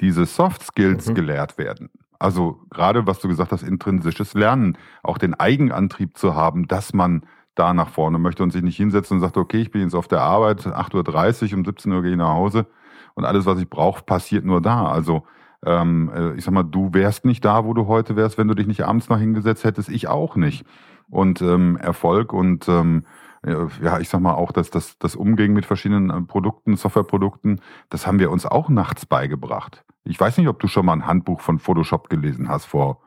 diese 0.00 0.26
Soft 0.26 0.62
Skills 0.62 1.08
mhm. 1.08 1.14
gelehrt 1.14 1.58
werden. 1.58 1.90
Also 2.18 2.60
gerade 2.68 3.06
was 3.06 3.20
du 3.20 3.28
gesagt 3.28 3.50
hast, 3.50 3.62
intrinsisches 3.62 4.34
Lernen, 4.34 4.76
auch 5.02 5.16
den 5.16 5.34
Eigenantrieb 5.34 6.18
zu 6.18 6.34
haben, 6.34 6.68
dass 6.68 6.92
man 6.92 7.22
da 7.54 7.74
nach 7.74 7.88
vorne 7.88 8.18
möchte 8.18 8.42
und 8.42 8.52
sich 8.52 8.62
nicht 8.62 8.76
hinsetzen 8.76 9.16
und 9.16 9.20
sagt, 9.20 9.36
okay, 9.36 9.60
ich 9.60 9.70
bin 9.70 9.82
jetzt 9.82 9.94
auf 9.94 10.08
der 10.08 10.22
Arbeit, 10.22 10.66
8.30 10.66 11.52
Uhr, 11.52 11.58
um 11.58 11.64
17 11.64 11.92
Uhr 11.92 12.02
gehe 12.02 12.12
ich 12.12 12.16
nach 12.16 12.34
Hause 12.34 12.66
und 13.14 13.24
alles, 13.24 13.46
was 13.46 13.60
ich 13.60 13.68
brauche, 13.68 14.02
passiert 14.04 14.44
nur 14.44 14.60
da. 14.60 14.86
Also 14.86 15.24
ähm, 15.64 16.10
äh, 16.14 16.34
ich 16.34 16.44
sag 16.44 16.54
mal, 16.54 16.62
du 16.62 16.94
wärst 16.94 17.24
nicht 17.24 17.44
da, 17.44 17.64
wo 17.64 17.74
du 17.74 17.86
heute 17.86 18.16
wärst, 18.16 18.38
wenn 18.38 18.48
du 18.48 18.54
dich 18.54 18.66
nicht 18.66 18.82
abends 18.82 19.08
noch 19.08 19.18
hingesetzt 19.18 19.64
hättest, 19.64 19.88
ich 19.88 20.08
auch 20.08 20.36
nicht. 20.36 20.64
Und 21.08 21.42
ähm, 21.42 21.76
Erfolg 21.76 22.32
und 22.32 22.68
ähm, 22.68 23.04
äh, 23.42 23.66
ja, 23.82 23.98
ich 23.98 24.08
sag 24.08 24.20
mal 24.20 24.34
auch, 24.34 24.52
dass 24.52 24.70
das, 24.70 24.98
das 24.98 25.16
Umgehen 25.16 25.52
mit 25.52 25.66
verschiedenen 25.66 26.10
äh, 26.10 26.20
Produkten, 26.22 26.76
Softwareprodukten, 26.76 27.60
das 27.88 28.06
haben 28.06 28.18
wir 28.18 28.30
uns 28.30 28.46
auch 28.46 28.68
nachts 28.68 29.06
beigebracht. 29.06 29.84
Ich 30.04 30.18
weiß 30.18 30.38
nicht, 30.38 30.48
ob 30.48 30.60
du 30.60 30.68
schon 30.68 30.86
mal 30.86 30.94
ein 30.94 31.06
Handbuch 31.06 31.40
von 31.40 31.58
Photoshop 31.58 32.08
gelesen 32.08 32.48
hast 32.48 32.66
vor 32.66 33.02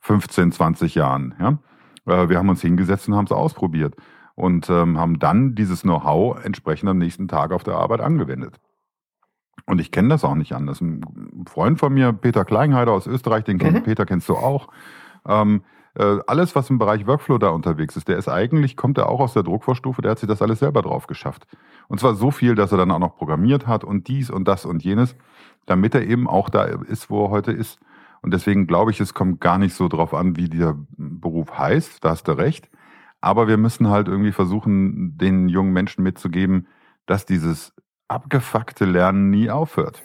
15, 0.00 0.52
20 0.52 0.94
Jahren. 0.94 1.34
Ja? 1.38 1.58
Äh, 2.06 2.28
wir 2.28 2.38
haben 2.38 2.48
uns 2.48 2.60
hingesetzt 2.60 3.08
und 3.08 3.14
haben 3.14 3.26
es 3.26 3.32
ausprobiert 3.32 3.94
und 4.34 4.68
ähm, 4.70 4.98
haben 4.98 5.18
dann 5.18 5.54
dieses 5.54 5.82
Know-how 5.82 6.44
entsprechend 6.44 6.88
am 6.88 6.98
nächsten 6.98 7.28
Tag 7.28 7.52
auf 7.52 7.64
der 7.64 7.74
Arbeit 7.74 8.00
angewendet. 8.00 8.60
Und 9.66 9.80
ich 9.80 9.90
kenne 9.90 10.08
das 10.08 10.24
auch 10.24 10.34
nicht 10.34 10.52
anders. 10.52 10.80
Ein 10.80 11.00
Freund 11.46 11.78
von 11.78 11.92
mir, 11.92 12.12
Peter 12.12 12.44
Kleinheider 12.44 12.92
aus 12.92 13.06
Österreich, 13.06 13.44
den 13.44 13.58
kennt, 13.58 13.78
mhm. 13.78 13.82
Peter 13.82 14.04
kennst 14.04 14.28
du 14.28 14.34
auch. 14.34 14.68
Ähm, 15.26 15.62
äh, 15.96 16.18
alles, 16.26 16.54
was 16.56 16.70
im 16.70 16.78
Bereich 16.78 17.06
Workflow 17.06 17.38
da 17.38 17.48
unterwegs 17.50 17.96
ist, 17.96 18.08
der 18.08 18.18
ist 18.18 18.28
eigentlich, 18.28 18.76
kommt 18.76 18.98
er 18.98 19.08
auch 19.08 19.20
aus 19.20 19.32
der 19.32 19.44
Druckvorstufe, 19.44 20.02
der 20.02 20.12
hat 20.12 20.18
sich 20.18 20.28
das 20.28 20.42
alles 20.42 20.58
selber 20.58 20.82
drauf 20.82 21.06
geschafft. 21.06 21.46
Und 21.88 22.00
zwar 22.00 22.14
so 22.14 22.30
viel, 22.30 22.56
dass 22.56 22.72
er 22.72 22.78
dann 22.78 22.90
auch 22.90 22.98
noch 22.98 23.16
programmiert 23.16 23.66
hat 23.66 23.84
und 23.84 24.08
dies 24.08 24.28
und 24.28 24.48
das 24.48 24.64
und 24.64 24.82
jenes, 24.82 25.14
damit 25.66 25.94
er 25.94 26.02
eben 26.02 26.28
auch 26.28 26.50
da 26.50 26.64
ist, 26.64 27.10
wo 27.10 27.26
er 27.26 27.30
heute 27.30 27.52
ist. 27.52 27.78
Und 28.24 28.32
deswegen 28.32 28.66
glaube 28.66 28.90
ich, 28.90 29.00
es 29.00 29.12
kommt 29.12 29.42
gar 29.42 29.58
nicht 29.58 29.74
so 29.74 29.86
drauf 29.86 30.14
an, 30.14 30.38
wie 30.38 30.48
dieser 30.48 30.78
Beruf 30.96 31.58
heißt, 31.58 32.02
da 32.02 32.08
hast 32.08 32.26
du 32.26 32.32
recht. 32.32 32.70
Aber 33.20 33.48
wir 33.48 33.58
müssen 33.58 33.88
halt 33.88 34.08
irgendwie 34.08 34.32
versuchen, 34.32 35.18
den 35.18 35.50
jungen 35.50 35.74
Menschen 35.74 36.02
mitzugeben, 36.02 36.66
dass 37.04 37.26
dieses 37.26 37.74
abgefuckte 38.08 38.86
Lernen 38.86 39.28
nie 39.28 39.50
aufhört. 39.50 40.02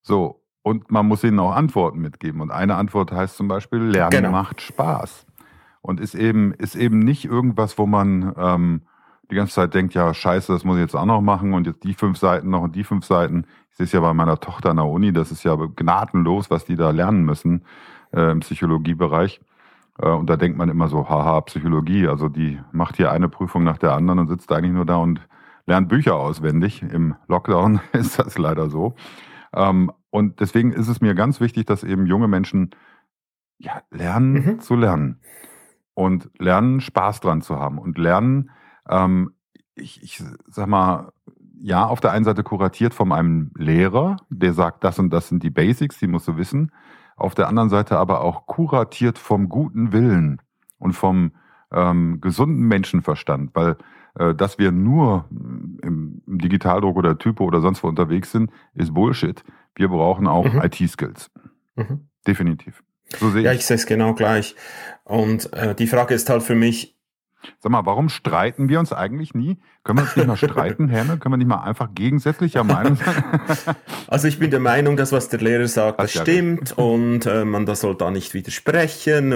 So, 0.00 0.42
und 0.62 0.90
man 0.90 1.06
muss 1.06 1.22
ihnen 1.22 1.38
auch 1.38 1.54
Antworten 1.54 1.98
mitgeben. 1.98 2.40
Und 2.40 2.50
eine 2.50 2.76
Antwort 2.76 3.12
heißt 3.12 3.36
zum 3.36 3.46
Beispiel, 3.46 3.80
Lernen 3.80 4.10
genau. 4.10 4.30
macht 4.30 4.62
Spaß. 4.62 5.26
Und 5.82 6.00
ist 6.00 6.14
eben, 6.14 6.54
ist 6.54 6.76
eben 6.76 6.98
nicht 6.98 7.26
irgendwas, 7.26 7.76
wo 7.76 7.84
man 7.84 8.32
ähm, 8.38 8.82
die 9.30 9.34
ganze 9.34 9.54
Zeit 9.54 9.74
denkt, 9.74 9.94
ja, 9.94 10.12
scheiße, 10.14 10.52
das 10.52 10.64
muss 10.64 10.76
ich 10.76 10.82
jetzt 10.82 10.94
auch 10.94 11.04
noch 11.04 11.20
machen 11.20 11.52
und 11.52 11.66
jetzt 11.66 11.84
die 11.84 11.94
fünf 11.94 12.18
Seiten 12.18 12.50
noch 12.50 12.62
und 12.62 12.74
die 12.74 12.84
fünf 12.84 13.04
Seiten. 13.04 13.44
Ich 13.70 13.76
sehe 13.76 13.84
es 13.84 13.92
ja 13.92 14.00
bei 14.00 14.14
meiner 14.14 14.40
Tochter 14.40 14.70
an 14.70 14.76
der 14.76 14.86
Uni, 14.86 15.12
das 15.12 15.30
ist 15.30 15.44
ja 15.44 15.54
gnadenlos, 15.54 16.50
was 16.50 16.64
die 16.64 16.76
da 16.76 16.90
lernen 16.90 17.24
müssen 17.24 17.64
äh, 18.12 18.30
im 18.30 18.40
Psychologiebereich. 18.40 19.40
Äh, 19.98 20.08
und 20.08 20.28
da 20.30 20.36
denkt 20.36 20.56
man 20.56 20.68
immer 20.68 20.88
so, 20.88 21.08
haha, 21.08 21.40
Psychologie, 21.42 22.08
also 22.08 22.28
die 22.28 22.60
macht 22.72 22.96
hier 22.96 23.12
eine 23.12 23.28
Prüfung 23.28 23.64
nach 23.64 23.78
der 23.78 23.92
anderen 23.92 24.20
und 24.20 24.28
sitzt 24.28 24.50
eigentlich 24.52 24.72
nur 24.72 24.86
da 24.86 24.96
und 24.96 25.20
lernt 25.66 25.88
Bücher 25.88 26.16
auswendig. 26.16 26.82
Im 26.82 27.14
Lockdown 27.26 27.80
ist 27.92 28.18
das 28.18 28.38
leider 28.38 28.70
so. 28.70 28.94
Ähm, 29.52 29.92
und 30.10 30.40
deswegen 30.40 30.72
ist 30.72 30.88
es 30.88 31.00
mir 31.00 31.14
ganz 31.14 31.40
wichtig, 31.40 31.66
dass 31.66 31.84
eben 31.84 32.06
junge 32.06 32.28
Menschen 32.28 32.70
ja, 33.58 33.82
lernen 33.90 34.32
mhm. 34.32 34.60
zu 34.60 34.74
lernen 34.74 35.20
und 35.94 36.30
lernen, 36.38 36.80
Spaß 36.80 37.20
dran 37.20 37.42
zu 37.42 37.58
haben 37.58 37.78
und 37.78 37.98
lernen, 37.98 38.50
ähm, 38.88 39.32
ich, 39.74 40.02
ich 40.02 40.22
sag 40.48 40.66
mal, 40.66 41.12
ja, 41.60 41.86
auf 41.86 42.00
der 42.00 42.12
einen 42.12 42.24
Seite 42.24 42.42
kuratiert 42.42 42.94
von 42.94 43.12
einem 43.12 43.50
Lehrer, 43.56 44.16
der 44.28 44.52
sagt, 44.52 44.84
das 44.84 44.98
und 44.98 45.10
das 45.10 45.28
sind 45.28 45.42
die 45.42 45.50
Basics, 45.50 45.98
die 45.98 46.06
musst 46.06 46.28
du 46.28 46.36
wissen. 46.36 46.72
Auf 47.16 47.34
der 47.34 47.48
anderen 47.48 47.68
Seite 47.68 47.98
aber 47.98 48.20
auch 48.20 48.46
kuratiert 48.46 49.18
vom 49.18 49.48
guten 49.48 49.92
Willen 49.92 50.40
und 50.78 50.92
vom 50.92 51.32
ähm, 51.72 52.20
gesunden 52.20 52.66
Menschenverstand, 52.68 53.50
weil 53.54 53.76
äh, 54.18 54.34
dass 54.34 54.58
wir 54.58 54.72
nur 54.72 55.24
im, 55.30 56.22
im 56.26 56.38
Digitaldruck 56.38 56.96
oder 56.96 57.18
Typo 57.18 57.44
oder 57.44 57.60
sonst 57.60 57.82
wo 57.82 57.88
unterwegs 57.88 58.30
sind, 58.30 58.50
ist 58.74 58.94
Bullshit. 58.94 59.42
Wir 59.74 59.88
brauchen 59.88 60.26
auch 60.26 60.52
mhm. 60.52 60.62
IT-Skills. 60.62 61.30
Mhm. 61.76 62.08
Definitiv. 62.26 62.82
So 63.18 63.30
sehe 63.30 63.42
ja, 63.42 63.52
ich 63.52 63.64
sehe 63.64 63.76
es 63.76 63.86
genau 63.86 64.14
gleich. 64.14 64.54
Und 65.04 65.52
äh, 65.52 65.74
die 65.74 65.86
Frage 65.86 66.14
ist 66.14 66.28
halt 66.28 66.42
für 66.42 66.54
mich, 66.54 66.97
Sag 67.58 67.70
mal, 67.72 67.86
warum 67.86 68.08
streiten 68.08 68.68
wir 68.68 68.80
uns 68.80 68.92
eigentlich 68.92 69.34
nie? 69.34 69.58
Können 69.84 69.98
wir 69.98 70.02
uns 70.02 70.16
nicht 70.16 70.26
mal 70.26 70.36
streiten, 70.36 70.88
Herne? 70.90 71.18
Können 71.18 71.34
wir 71.34 71.36
nicht 71.38 71.48
mal 71.48 71.62
einfach 71.62 71.88
gegensätzlicher 71.94 72.64
Meinung 72.64 72.96
sein? 72.96 73.24
Also 74.08 74.26
ich 74.26 74.38
bin 74.38 74.50
der 74.50 74.60
Meinung, 74.60 74.96
dass 74.96 75.12
was 75.12 75.28
der 75.28 75.40
Lehrer 75.40 75.68
sagt, 75.68 76.00
das, 76.00 76.14
das 76.14 76.22
stimmt 76.22 76.70
recht. 76.70 76.72
und 76.78 77.26
äh, 77.26 77.44
man 77.44 77.66
da 77.66 77.74
soll 77.74 77.94
da 77.94 78.10
nicht 78.10 78.32
widersprechen. 78.32 79.30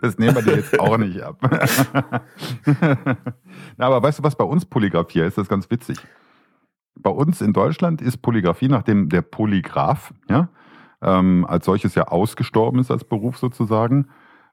Das 0.00 0.18
nehmen 0.18 0.34
wir 0.34 0.42
dir 0.42 0.56
jetzt 0.56 0.78
auch 0.80 0.98
nicht 0.98 1.20
ab. 1.22 1.38
Na, 3.76 3.86
aber 3.86 4.02
weißt 4.02 4.18
du, 4.18 4.22
was 4.24 4.34
bei 4.36 4.44
uns 4.44 4.64
Polygraphie 4.64 5.20
ist? 5.20 5.38
Das 5.38 5.44
ist 5.44 5.48
ganz 5.48 5.70
witzig. 5.70 5.98
Bei 6.96 7.10
uns 7.10 7.40
in 7.40 7.52
Deutschland 7.52 8.02
ist 8.02 8.18
Polygraphie, 8.18 8.68
nachdem 8.68 9.08
der 9.08 9.22
Polygraph, 9.22 10.12
ja, 10.28 10.48
ähm, 11.04 11.46
als 11.48 11.66
solches 11.66 11.94
ja 11.94 12.08
ausgestorben 12.08 12.80
ist 12.80 12.90
als 12.90 13.04
Beruf 13.04 13.38
sozusagen. 13.38 14.08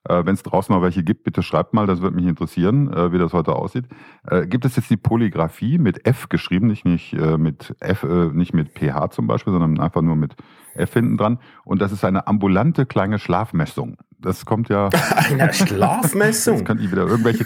Äh, 0.07 0.25
Wenn 0.25 0.33
es 0.33 0.43
draußen 0.43 0.73
mal 0.73 0.81
welche 0.81 1.03
gibt, 1.03 1.23
bitte 1.23 1.43
schreibt 1.43 1.73
mal, 1.73 1.85
das 1.85 2.01
würde 2.01 2.15
mich 2.15 2.25
interessieren, 2.25 2.91
äh, 2.91 3.11
wie 3.11 3.19
das 3.19 3.33
heute 3.33 3.55
aussieht. 3.55 3.85
Äh, 4.27 4.47
gibt 4.47 4.65
es 4.65 4.75
jetzt 4.75 4.89
die 4.89 4.97
Polygraphie 4.97 5.77
mit 5.77 6.05
F 6.07 6.29
geschrieben, 6.29 6.67
nicht, 6.67 6.85
nicht 6.85 7.13
äh, 7.13 7.37
mit 7.37 7.75
F, 7.79 8.03
äh, 8.03 8.29
nicht 8.33 8.53
mit 8.53 8.69
PH 8.69 9.11
zum 9.11 9.27
Beispiel, 9.27 9.53
sondern 9.53 9.79
einfach 9.79 10.01
nur 10.01 10.15
mit 10.15 10.35
F 10.75 10.93
hinten 10.93 11.17
dran. 11.17 11.39
Und 11.63 11.81
das 11.81 11.91
ist 11.91 12.03
eine 12.03 12.27
ambulante 12.27 12.85
kleine 12.85 13.19
Schlafmessung. 13.19 13.97
Das 14.21 14.45
kommt 14.45 14.69
ja. 14.69 14.89
Eine 15.29 15.51
Schlafmessung? 15.53 16.57
Das 16.57 16.65
könnte 16.65 16.83
ich 16.83 16.91
wieder 16.91 17.07
irgendwelche. 17.07 17.45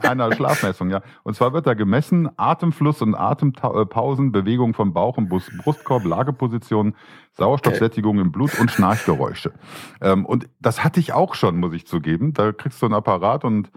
einer 0.00 0.32
Schlafmessung, 0.34 0.90
ja. 0.90 1.02
Und 1.22 1.34
zwar 1.36 1.52
wird 1.52 1.66
da 1.66 1.74
gemessen 1.74 2.28
Atemfluss 2.36 3.02
und 3.02 3.14
Atempausen, 3.14 4.32
Bewegung 4.32 4.74
von 4.74 4.92
Bauch 4.92 5.16
und 5.16 5.28
Brustkorb, 5.28 6.04
Lageposition, 6.04 6.94
Sauerstoffsättigung 7.32 8.18
im 8.18 8.32
Blut 8.32 8.58
und 8.58 8.70
Schnarchgeräusche. 8.70 9.52
Ähm, 10.00 10.26
und 10.26 10.48
das 10.60 10.84
hatte 10.84 11.00
ich 11.00 11.12
auch 11.12 11.34
schon, 11.34 11.56
muss 11.58 11.72
ich 11.72 11.86
zugeben. 11.86 12.32
Da 12.32 12.52
kriegst 12.52 12.80
du 12.82 12.86
ein 12.86 12.94
Apparat 12.94 13.44
und 13.44 13.70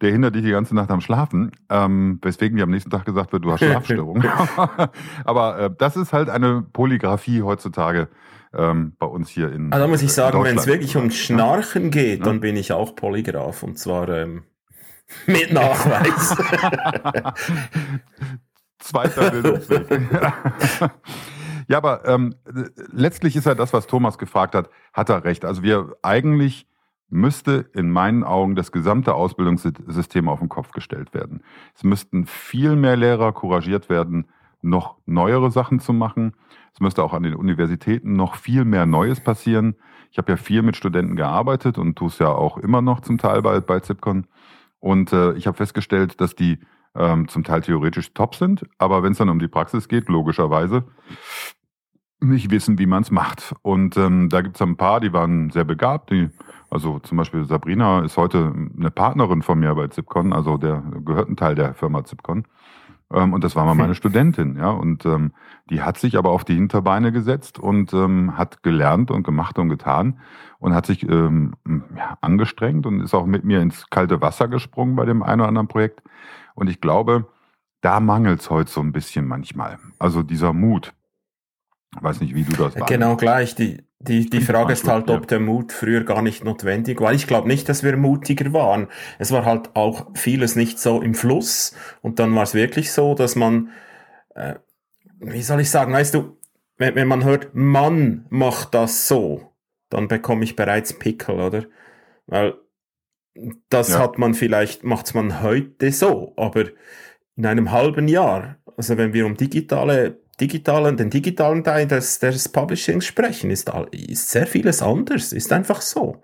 der 0.00 0.12
hindert 0.12 0.34
dich 0.34 0.42
die 0.42 0.50
ganze 0.50 0.74
Nacht 0.74 0.90
am 0.90 1.00
Schlafen, 1.00 1.52
ähm, 1.70 2.18
weswegen 2.22 2.56
dir 2.56 2.64
am 2.64 2.70
nächsten 2.70 2.90
Tag 2.90 3.04
gesagt 3.04 3.32
wird, 3.32 3.44
du 3.44 3.52
hast 3.52 3.60
Schlafstörungen. 3.64 4.28
Aber 5.24 5.58
äh, 5.58 5.70
das 5.76 5.96
ist 5.96 6.12
halt 6.12 6.28
eine 6.28 6.62
Polygraphie 6.62 7.42
heutzutage 7.42 8.08
ähm, 8.56 8.96
bei 8.98 9.06
uns 9.06 9.28
hier 9.28 9.52
in 9.52 9.72
Also 9.72 9.84
da 9.84 9.88
muss 9.88 10.02
ich 10.02 10.12
sagen, 10.12 10.42
wenn 10.42 10.58
es 10.58 10.66
wirklich 10.66 10.96
um 10.96 11.10
Schnarchen 11.10 11.90
geht, 11.90 12.20
ja. 12.20 12.24
dann 12.24 12.40
bin 12.40 12.56
ich 12.56 12.72
auch 12.72 12.94
Polygraph 12.94 13.62
und 13.62 13.78
zwar 13.78 14.08
ähm, 14.08 14.44
mit 15.26 15.52
Nachweis. 15.52 16.36
Zweiter 18.78 19.30
Bildungsweg. 19.30 20.08
ja, 21.68 21.76
aber 21.76 22.06
ähm, 22.06 22.34
letztlich 22.92 23.36
ist 23.36 23.46
ja 23.46 23.54
das, 23.54 23.72
was 23.72 23.86
Thomas 23.86 24.18
gefragt 24.18 24.54
hat, 24.54 24.70
hat 24.92 25.08
er 25.08 25.24
recht. 25.24 25.44
Also 25.44 25.62
wir 25.62 25.96
eigentlich 26.02 26.66
müsste 27.08 27.70
in 27.72 27.90
meinen 27.90 28.24
Augen 28.24 28.56
das 28.56 28.72
gesamte 28.72 29.14
Ausbildungssystem 29.14 30.28
auf 30.28 30.40
den 30.40 30.48
Kopf 30.48 30.72
gestellt 30.72 31.14
werden. 31.14 31.42
Es 31.74 31.84
müssten 31.84 32.26
viel 32.26 32.76
mehr 32.76 32.96
Lehrer 32.96 33.32
couragiert 33.32 33.88
werden, 33.88 34.28
noch 34.62 34.96
neuere 35.06 35.50
Sachen 35.50 35.80
zu 35.80 35.92
machen. 35.92 36.34
Es 36.72 36.80
müsste 36.80 37.02
auch 37.02 37.12
an 37.12 37.22
den 37.22 37.34
Universitäten 37.34 38.14
noch 38.14 38.36
viel 38.36 38.64
mehr 38.64 38.86
Neues 38.86 39.20
passieren. 39.20 39.76
Ich 40.10 40.18
habe 40.18 40.32
ja 40.32 40.36
viel 40.36 40.62
mit 40.62 40.76
Studenten 40.76 41.16
gearbeitet 41.16 41.78
und 41.78 41.96
tue 41.96 42.08
es 42.08 42.18
ja 42.18 42.28
auch 42.28 42.58
immer 42.58 42.82
noch 42.82 43.00
zum 43.00 43.18
Teil 43.18 43.42
bei, 43.42 43.60
bei 43.60 43.80
Zipcon. 43.80 44.26
Und 44.80 45.12
äh, 45.12 45.32
ich 45.34 45.46
habe 45.46 45.56
festgestellt, 45.56 46.20
dass 46.20 46.34
die 46.34 46.58
ähm, 46.94 47.28
zum 47.28 47.44
Teil 47.44 47.60
theoretisch 47.60 48.12
top 48.14 48.34
sind, 48.34 48.66
aber 48.78 49.02
wenn 49.02 49.12
es 49.12 49.18
dann 49.18 49.28
um 49.28 49.38
die 49.38 49.48
Praxis 49.48 49.88
geht, 49.88 50.08
logischerweise 50.08 50.84
nicht 52.20 52.50
wissen, 52.50 52.78
wie 52.78 52.86
man 52.86 53.02
es 53.02 53.10
macht. 53.10 53.54
Und 53.62 53.96
ähm, 53.96 54.28
da 54.30 54.40
gibt 54.40 54.56
es 54.56 54.62
ein 54.62 54.76
paar, 54.76 55.00
die 55.00 55.12
waren 55.12 55.50
sehr 55.50 55.64
begabt, 55.64 56.10
die 56.10 56.30
also 56.70 56.98
zum 56.98 57.18
Beispiel 57.18 57.44
Sabrina 57.44 58.00
ist 58.00 58.16
heute 58.16 58.52
eine 58.76 58.90
Partnerin 58.90 59.42
von 59.42 59.58
mir 59.58 59.74
bei 59.74 59.88
Zipcon, 59.88 60.32
also 60.32 60.56
der 60.56 60.82
gehört 61.04 61.28
ein 61.28 61.36
Teil 61.36 61.54
der 61.54 61.74
Firma 61.74 62.04
Zipcon. 62.04 62.44
Ähm, 63.12 63.32
und 63.32 63.44
das 63.44 63.56
war 63.56 63.64
mal 63.64 63.74
meine 63.74 63.94
Studentin, 63.96 64.56
ja. 64.56 64.70
Und 64.70 65.04
ähm, 65.06 65.32
die 65.70 65.82
hat 65.82 65.98
sich 65.98 66.16
aber 66.16 66.30
auf 66.30 66.44
die 66.44 66.54
Hinterbeine 66.54 67.12
gesetzt 67.12 67.58
und 67.58 67.92
ähm, 67.92 68.36
hat 68.36 68.62
gelernt 68.62 69.10
und 69.10 69.22
gemacht 69.22 69.58
und 69.58 69.68
getan 69.68 70.20
und 70.58 70.74
hat 70.74 70.86
sich 70.86 71.08
ähm, 71.08 71.54
ja, 71.96 72.18
angestrengt 72.20 72.86
und 72.86 73.00
ist 73.00 73.14
auch 73.14 73.26
mit 73.26 73.44
mir 73.44 73.60
ins 73.60 73.88
kalte 73.90 74.20
Wasser 74.20 74.48
gesprungen 74.48 74.96
bei 74.96 75.04
dem 75.04 75.22
einen 75.22 75.40
oder 75.40 75.48
anderen 75.48 75.68
Projekt. 75.68 76.02
Und 76.54 76.68
ich 76.68 76.80
glaube, 76.80 77.26
da 77.80 78.00
mangelt 78.00 78.40
es 78.40 78.50
heute 78.50 78.70
so 78.70 78.80
ein 78.80 78.92
bisschen 78.92 79.26
manchmal. 79.26 79.78
Also 79.98 80.22
dieser 80.22 80.52
Mut. 80.52 80.92
Ich 81.94 82.02
weiß 82.02 82.20
nicht, 82.20 82.34
wie 82.34 82.44
du 82.44 82.50
das 82.52 82.76
warst. 82.76 82.86
Genau 82.86 83.16
gleich. 83.16 83.54
Die, 83.54 83.84
die, 83.98 84.28
die 84.28 84.40
Frage 84.40 84.72
ist 84.72 84.86
halt, 84.86 85.08
ob 85.10 85.26
der 85.28 85.40
Mut 85.40 85.72
früher 85.72 86.04
gar 86.04 86.22
nicht 86.22 86.44
notwendig 86.44 87.00
war. 87.00 87.12
Ich 87.12 87.26
glaube 87.26 87.48
nicht, 87.48 87.68
dass 87.68 87.82
wir 87.82 87.96
mutiger 87.96 88.52
waren. 88.52 88.88
Es 89.18 89.32
war 89.32 89.44
halt 89.44 89.70
auch 89.74 90.08
vieles 90.14 90.56
nicht 90.56 90.78
so 90.78 91.00
im 91.00 91.14
Fluss. 91.14 91.74
Und 92.02 92.18
dann 92.18 92.34
war 92.34 92.42
es 92.42 92.54
wirklich 92.54 92.92
so, 92.92 93.14
dass 93.14 93.36
man, 93.36 93.70
äh, 94.34 94.56
wie 95.20 95.42
soll 95.42 95.60
ich 95.60 95.70
sagen, 95.70 95.92
weißt 95.92 96.14
du, 96.14 96.36
wenn, 96.76 96.94
wenn 96.94 97.08
man 97.08 97.24
hört, 97.24 97.54
Mann 97.54 98.26
macht 98.28 98.74
das 98.74 99.08
so, 99.08 99.52
dann 99.88 100.08
bekomme 100.08 100.44
ich 100.44 100.56
bereits 100.56 100.92
Pickel, 100.92 101.40
oder? 101.40 101.64
Weil 102.26 102.54
das 103.68 103.90
ja. 103.90 103.98
hat 103.98 104.18
man 104.18 104.34
vielleicht, 104.34 104.84
macht's 104.84 105.14
man 105.14 105.42
heute 105.42 105.92
so, 105.92 106.32
aber 106.36 106.64
in 107.36 107.46
einem 107.46 107.70
halben 107.70 108.08
Jahr, 108.08 108.56
also 108.76 108.96
wenn 108.96 109.12
wir 109.12 109.26
um 109.26 109.36
digitale 109.36 110.18
digitalen, 110.40 110.96
den 110.96 111.10
digitalen 111.10 111.64
Teil 111.64 111.86
des, 111.86 112.18
des 112.18 112.48
Publishings 112.48 113.04
sprechen, 113.04 113.50
ist, 113.50 113.70
ist 113.92 114.30
sehr 114.30 114.46
vieles 114.46 114.82
anders, 114.82 115.32
ist 115.32 115.52
einfach 115.52 115.80
so. 115.80 116.22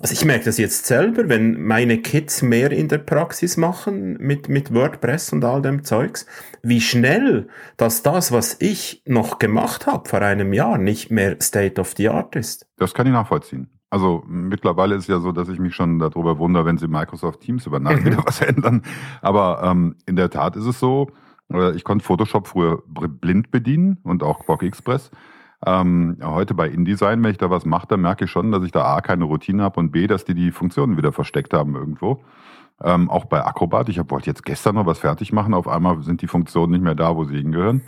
also 0.00 0.12
ich 0.12 0.24
merke 0.24 0.44
das 0.44 0.58
jetzt 0.58 0.86
selber, 0.86 1.28
wenn 1.28 1.60
meine 1.60 1.98
Kids 1.98 2.42
mehr 2.42 2.70
in 2.70 2.88
der 2.88 2.98
Praxis 2.98 3.56
machen 3.56 4.16
mit, 4.20 4.48
mit 4.48 4.72
WordPress 4.72 5.32
und 5.32 5.44
all 5.44 5.60
dem 5.60 5.84
Zeugs, 5.84 6.26
wie 6.62 6.80
schnell, 6.80 7.48
dass 7.76 8.02
das, 8.02 8.30
was 8.30 8.56
ich 8.60 9.02
noch 9.06 9.38
gemacht 9.38 9.86
habe 9.86 10.08
vor 10.08 10.22
einem 10.22 10.52
Jahr, 10.52 10.78
nicht 10.78 11.10
mehr 11.10 11.36
State 11.40 11.80
of 11.80 11.94
the 11.96 12.08
Art 12.08 12.36
ist. 12.36 12.66
Das 12.76 12.94
kann 12.94 13.06
ich 13.06 13.12
nachvollziehen. 13.12 13.68
Also 13.92 14.22
mittlerweile 14.28 14.94
ist 14.94 15.02
es 15.02 15.08
ja 15.08 15.18
so, 15.18 15.32
dass 15.32 15.48
ich 15.48 15.58
mich 15.58 15.74
schon 15.74 15.98
darüber 15.98 16.38
wundere, 16.38 16.64
wenn 16.64 16.78
sie 16.78 16.86
Microsoft 16.86 17.40
Teams 17.40 17.66
übernachten, 17.66 18.04
wieder 18.04 18.24
was 18.24 18.40
ändern. 18.40 18.82
Aber 19.20 19.62
ähm, 19.64 19.96
in 20.06 20.14
der 20.14 20.30
Tat 20.30 20.54
ist 20.54 20.66
es 20.66 20.78
so, 20.78 21.08
ich 21.74 21.84
konnte 21.84 22.04
Photoshop 22.04 22.46
früher 22.46 22.82
blind 22.86 23.50
bedienen 23.50 23.98
und 24.04 24.22
auch 24.22 24.44
Quark 24.44 24.62
Express. 24.62 25.10
Ähm, 25.66 26.16
heute 26.22 26.54
bei 26.54 26.68
InDesign, 26.68 27.22
wenn 27.22 27.32
ich 27.32 27.38
da 27.38 27.50
was 27.50 27.66
mache, 27.66 27.86
dann 27.88 28.00
merke 28.00 28.24
ich 28.24 28.30
schon, 28.30 28.50
dass 28.50 28.64
ich 28.64 28.72
da 28.72 28.84
A, 28.84 29.00
keine 29.02 29.24
Routine 29.24 29.62
habe 29.62 29.80
und 29.80 29.90
B, 29.90 30.06
dass 30.06 30.24
die 30.24 30.34
die 30.34 30.52
Funktionen 30.52 30.96
wieder 30.96 31.12
versteckt 31.12 31.52
haben 31.52 31.74
irgendwo. 31.74 32.24
Ähm, 32.82 33.10
auch 33.10 33.26
bei 33.26 33.44
Acrobat, 33.44 33.90
ich 33.90 33.98
wollte 34.10 34.30
jetzt 34.30 34.44
gestern 34.44 34.76
noch 34.76 34.86
was 34.86 35.00
fertig 35.00 35.32
machen, 35.32 35.52
auf 35.52 35.68
einmal 35.68 36.02
sind 36.02 36.22
die 36.22 36.26
Funktionen 36.26 36.72
nicht 36.72 36.82
mehr 36.82 36.94
da, 36.94 37.14
wo 37.14 37.24
sie 37.24 37.36
hingehören. 37.36 37.82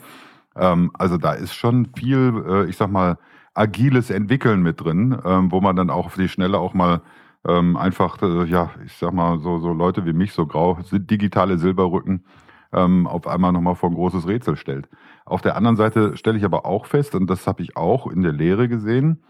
Ähm, 0.55 0.91
also 0.95 1.17
da 1.17 1.33
ist 1.33 1.55
schon 1.55 1.89
viel, 1.97 2.45
äh, 2.47 2.69
ich 2.69 2.77
sag 2.77 2.91
mal, 2.91 3.17
agiles 3.55 4.11
Entwickeln 4.11 4.63
mit 4.63 4.83
drin, 4.83 5.17
ähm, 5.25 5.51
wo 5.51 5.61
man 5.63 5.77
dann 5.77 5.89
auch 5.89 6.07
auf 6.07 6.17
die 6.17 6.29
Schnelle 6.29 6.59
auch 6.59 6.75
mal 6.75 7.01
ähm, 7.47 7.77
einfach, 7.77 8.21
äh, 8.23 8.45
ja, 8.45 8.71
ich 8.85 8.93
sag 8.99 9.15
mal, 9.15 9.39
so, 9.41 9.59
so 9.59 9.73
Leute 9.73 10.05
wie 10.05 10.13
mich, 10.13 10.33
so 10.33 10.47
grau, 10.47 10.79
digitale 10.91 11.59
Silberrücken, 11.59 12.25
ähm, 12.73 13.07
auf 13.07 13.27
einmal 13.27 13.53
nochmal 13.53 13.75
vor 13.75 13.91
ein 13.91 13.95
großes 13.95 14.27
Rätsel 14.27 14.57
stellt. 14.57 14.89
Auf 15.25 15.43
der 15.43 15.57
anderen 15.57 15.77
Seite 15.77 16.17
stelle 16.17 16.39
ich 16.39 16.45
aber 16.45 16.67
auch 16.67 16.87
fest, 16.87 17.15
und 17.15 17.29
das 17.29 17.47
habe 17.47 17.63
ich 17.63 17.77
auch 17.77 18.07
in 18.07 18.23
der 18.23 18.33
Lehre 18.33 18.69
gesehen, 18.69 19.23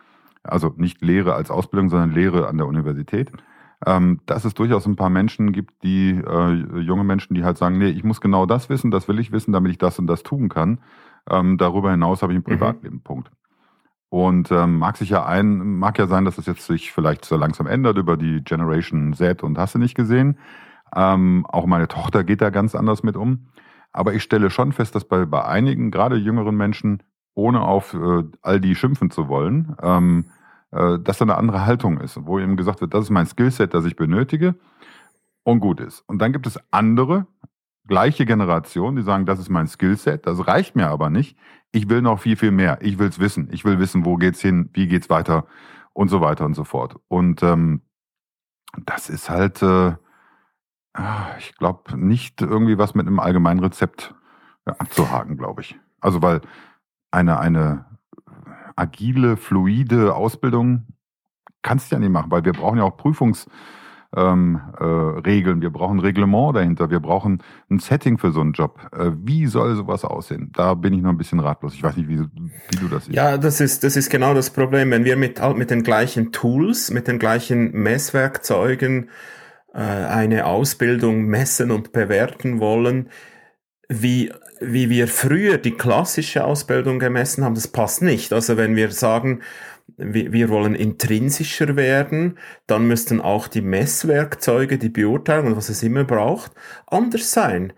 also 0.42 0.72
nicht 0.76 1.02
Lehre 1.02 1.34
als 1.34 1.50
Ausbildung, 1.50 1.88
sondern 1.88 2.12
Lehre 2.12 2.48
an 2.48 2.56
der 2.56 2.66
Universität, 2.66 3.30
ähm, 3.86 4.20
dass 4.26 4.44
es 4.44 4.54
durchaus 4.54 4.86
ein 4.86 4.96
paar 4.96 5.10
Menschen 5.10 5.52
gibt, 5.52 5.82
die 5.82 6.10
äh, 6.10 6.80
junge 6.80 7.04
Menschen, 7.04 7.34
die 7.34 7.44
halt 7.44 7.58
sagen, 7.58 7.78
nee, 7.78 7.88
ich 7.88 8.04
muss 8.04 8.20
genau 8.20 8.46
das 8.46 8.68
wissen, 8.68 8.90
das 8.90 9.08
will 9.08 9.18
ich 9.18 9.32
wissen, 9.32 9.52
damit 9.52 9.72
ich 9.72 9.78
das 9.78 9.98
und 9.98 10.06
das 10.06 10.22
tun 10.22 10.48
kann. 10.48 10.78
Ähm, 11.28 11.58
darüber 11.58 11.90
hinaus 11.90 12.22
habe 12.22 12.32
ich 12.32 12.38
ein 12.38 12.44
mhm. 12.46 12.58
Privatleben. 12.58 12.96
Mhm. 12.96 13.02
Punkt. 13.02 13.30
Und 14.08 14.52
ähm, 14.52 14.78
mag 14.78 14.98
sich 14.98 15.08
ja 15.08 15.24
ein, 15.24 15.78
mag 15.78 15.98
ja 15.98 16.06
sein, 16.06 16.26
dass 16.26 16.36
es 16.36 16.44
jetzt 16.46 16.66
sich 16.66 16.92
vielleicht 16.92 17.24
so 17.24 17.36
langsam 17.36 17.66
ändert 17.66 17.96
über 17.96 18.18
die 18.18 18.42
Generation 18.44 19.14
Z 19.14 19.42
und 19.42 19.56
hast 19.56 19.74
du 19.74 19.78
nicht 19.78 19.94
gesehen. 19.94 20.36
Ähm, 20.94 21.46
auch 21.48 21.66
meine 21.66 21.88
Tochter 21.88 22.24
geht 22.24 22.40
da 22.40 22.50
ganz 22.50 22.74
anders 22.74 23.02
mit 23.02 23.16
um. 23.16 23.48
Aber 23.92 24.14
ich 24.14 24.22
stelle 24.22 24.50
schon 24.50 24.72
fest, 24.72 24.94
dass 24.94 25.04
bei, 25.04 25.26
bei 25.26 25.44
einigen, 25.44 25.90
gerade 25.90 26.16
jüngeren 26.16 26.56
Menschen, 26.56 27.02
ohne 27.34 27.62
auf 27.62 27.94
äh, 27.94 28.24
all 28.42 28.60
die 28.60 28.74
schimpfen 28.74 29.10
zu 29.10 29.28
wollen, 29.28 29.76
ähm, 29.82 30.30
äh, 30.70 30.98
dass 30.98 31.18
da 31.18 31.24
eine 31.24 31.36
andere 31.36 31.66
Haltung 31.66 31.98
ist, 32.00 32.18
wo 32.26 32.38
eben 32.38 32.56
gesagt 32.56 32.80
wird, 32.80 32.94
das 32.94 33.04
ist 33.04 33.10
mein 33.10 33.26
Skillset, 33.26 33.74
das 33.74 33.84
ich 33.84 33.96
benötige 33.96 34.54
und 35.44 35.60
gut 35.60 35.80
ist. 35.80 36.00
Und 36.06 36.20
dann 36.20 36.32
gibt 36.32 36.46
es 36.46 36.58
andere, 36.70 37.26
gleiche 37.86 38.26
Generation, 38.26 38.96
die 38.96 39.02
sagen, 39.02 39.26
das 39.26 39.38
ist 39.38 39.50
mein 39.50 39.66
Skillset, 39.66 40.26
das 40.26 40.46
reicht 40.46 40.76
mir 40.76 40.88
aber 40.88 41.10
nicht. 41.10 41.36
Ich 41.72 41.88
will 41.88 42.02
noch 42.02 42.20
viel, 42.20 42.36
viel 42.36 42.50
mehr. 42.50 42.78
Ich 42.82 42.98
will 42.98 43.08
es 43.08 43.18
wissen. 43.18 43.48
Ich 43.50 43.64
will 43.64 43.78
wissen, 43.78 44.04
wo 44.04 44.16
geht's 44.16 44.40
hin, 44.40 44.70
wie 44.74 44.86
geht's 44.86 45.10
weiter 45.10 45.46
und 45.94 46.08
so 46.08 46.20
weiter 46.20 46.44
und 46.44 46.54
so 46.54 46.64
fort. 46.64 46.96
Und 47.08 47.42
ähm, 47.42 47.82
das 48.84 49.10
ist 49.10 49.30
halt, 49.30 49.62
äh, 49.62 49.94
ich 51.38 51.54
glaube 51.56 51.96
nicht 51.96 52.40
irgendwie 52.40 52.78
was 52.78 52.94
mit 52.94 53.06
einem 53.06 53.20
allgemeinen 53.20 53.60
Rezept 53.60 54.14
äh, 54.66 54.70
abzuhaken, 54.70 55.36
glaube 55.36 55.62
ich. 55.62 55.78
Also 56.00 56.22
weil 56.22 56.40
eine, 57.10 57.38
eine 57.38 57.86
agile, 58.76 59.36
fluide 59.36 60.14
Ausbildung 60.14 60.86
kannst 61.62 61.90
du 61.90 61.96
ja 61.96 62.00
nicht 62.00 62.10
machen, 62.10 62.30
weil 62.30 62.44
wir 62.44 62.52
brauchen 62.52 62.78
ja 62.78 62.84
auch 62.84 62.96
Prüfungsregeln, 62.96 63.50
ähm, 64.16 64.60
äh, 64.78 65.62
wir 65.62 65.70
brauchen 65.70 66.00
Reglement 66.00 66.56
dahinter, 66.56 66.90
wir 66.90 67.00
brauchen 67.00 67.42
ein 67.70 67.78
Setting 67.78 68.18
für 68.18 68.32
so 68.32 68.40
einen 68.40 68.52
Job. 68.52 68.80
Äh, 68.92 69.12
wie 69.22 69.46
soll 69.46 69.76
sowas 69.76 70.04
aussehen? 70.04 70.50
Da 70.52 70.74
bin 70.74 70.92
ich 70.92 71.02
noch 71.02 71.10
ein 71.10 71.18
bisschen 71.18 71.40
ratlos. 71.40 71.74
Ich 71.74 71.82
weiß 71.82 71.96
nicht, 71.96 72.08
wie, 72.08 72.18
wie 72.18 72.76
du 72.80 72.88
das 72.88 73.04
siehst. 73.04 73.16
Ja, 73.16 73.38
das 73.38 73.60
ist, 73.60 73.84
das 73.84 73.96
ist 73.96 74.10
genau 74.10 74.34
das 74.34 74.50
Problem. 74.50 74.90
Wenn 74.90 75.04
wir 75.04 75.16
mit, 75.16 75.40
mit 75.56 75.70
den 75.70 75.82
gleichen 75.84 76.32
Tools, 76.32 76.90
mit 76.90 77.08
den 77.08 77.18
gleichen 77.18 77.72
Messwerkzeugen 77.72 79.08
eine 79.78 80.46
Ausbildung 80.46 81.24
messen 81.24 81.70
und 81.70 81.92
bewerten 81.92 82.60
wollen, 82.60 83.08
wie, 83.88 84.32
wie 84.60 84.90
wir 84.90 85.08
früher 85.08 85.58
die 85.58 85.72
klassische 85.72 86.44
Ausbildung 86.44 86.98
gemessen 86.98 87.44
haben, 87.44 87.54
das 87.54 87.68
passt 87.68 88.02
nicht. 88.02 88.32
Also 88.32 88.56
wenn 88.56 88.76
wir 88.76 88.90
sagen, 88.90 89.40
wir 89.96 90.48
wollen 90.48 90.74
intrinsischer 90.74 91.76
werden, 91.76 92.38
dann 92.66 92.86
müssten 92.86 93.20
auch 93.20 93.48
die 93.48 93.60
Messwerkzeuge, 93.60 94.78
die 94.78 94.88
Beurteilung 94.88 95.48
und 95.48 95.56
was 95.56 95.68
es 95.68 95.82
immer 95.82 96.04
braucht, 96.04 96.52
anders 96.86 97.32
sein. 97.32 97.72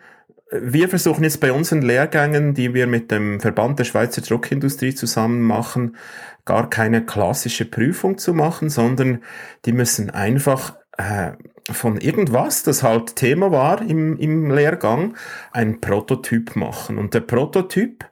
Wir 0.50 0.88
versuchen 0.88 1.24
jetzt 1.24 1.40
bei 1.40 1.52
unseren 1.52 1.82
Lehrgängen, 1.82 2.54
die 2.54 2.74
wir 2.74 2.86
mit 2.86 3.10
dem 3.10 3.40
Verband 3.40 3.78
der 3.78 3.84
Schweizer 3.84 4.20
Druckindustrie 4.20 4.94
zusammen 4.94 5.42
machen, 5.42 5.96
gar 6.44 6.70
keine 6.70 7.04
klassische 7.04 7.64
Prüfung 7.64 8.18
zu 8.18 8.34
machen, 8.34 8.70
sondern 8.70 9.22
die 9.64 9.72
müssen 9.72 10.10
einfach 10.10 10.76
äh, 10.96 11.32
von 11.70 11.96
irgendwas, 11.96 12.62
das 12.62 12.82
halt 12.82 13.16
Thema 13.16 13.50
war 13.50 13.80
im, 13.80 14.18
im 14.18 14.50
Lehrgang, 14.50 15.16
ein 15.50 15.80
Prototyp 15.80 16.56
machen. 16.56 16.98
Und 16.98 17.14
der 17.14 17.20
Prototyp 17.20 18.04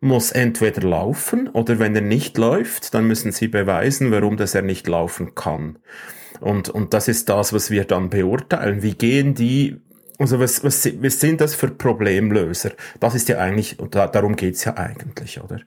muss 0.00 0.30
entweder 0.30 0.86
laufen 0.86 1.48
oder 1.48 1.78
wenn 1.78 1.94
er 1.94 2.02
nicht 2.02 2.38
läuft, 2.38 2.94
dann 2.94 3.06
müssen 3.06 3.32
sie 3.32 3.48
beweisen, 3.48 4.12
warum 4.12 4.36
das 4.36 4.54
er 4.54 4.62
nicht 4.62 4.86
laufen 4.86 5.34
kann. 5.34 5.78
Und, 6.40 6.68
und 6.68 6.94
das 6.94 7.08
ist 7.08 7.28
das, 7.28 7.52
was 7.52 7.70
wir 7.70 7.84
dann 7.84 8.10
beurteilen. 8.10 8.82
Wie 8.82 8.94
gehen 8.94 9.34
die, 9.34 9.80
also 10.18 10.38
was, 10.38 10.62
was, 10.62 10.86
was 11.02 11.20
sind 11.20 11.40
das 11.40 11.54
für 11.54 11.68
Problemlöser? 11.68 12.72
Das 13.00 13.14
ist 13.14 13.28
ja 13.28 13.38
eigentlich, 13.38 13.80
und 13.80 13.94
da, 13.94 14.06
darum 14.06 14.36
geht's 14.36 14.64
ja 14.64 14.76
eigentlich, 14.76 15.42
oder? 15.42 15.60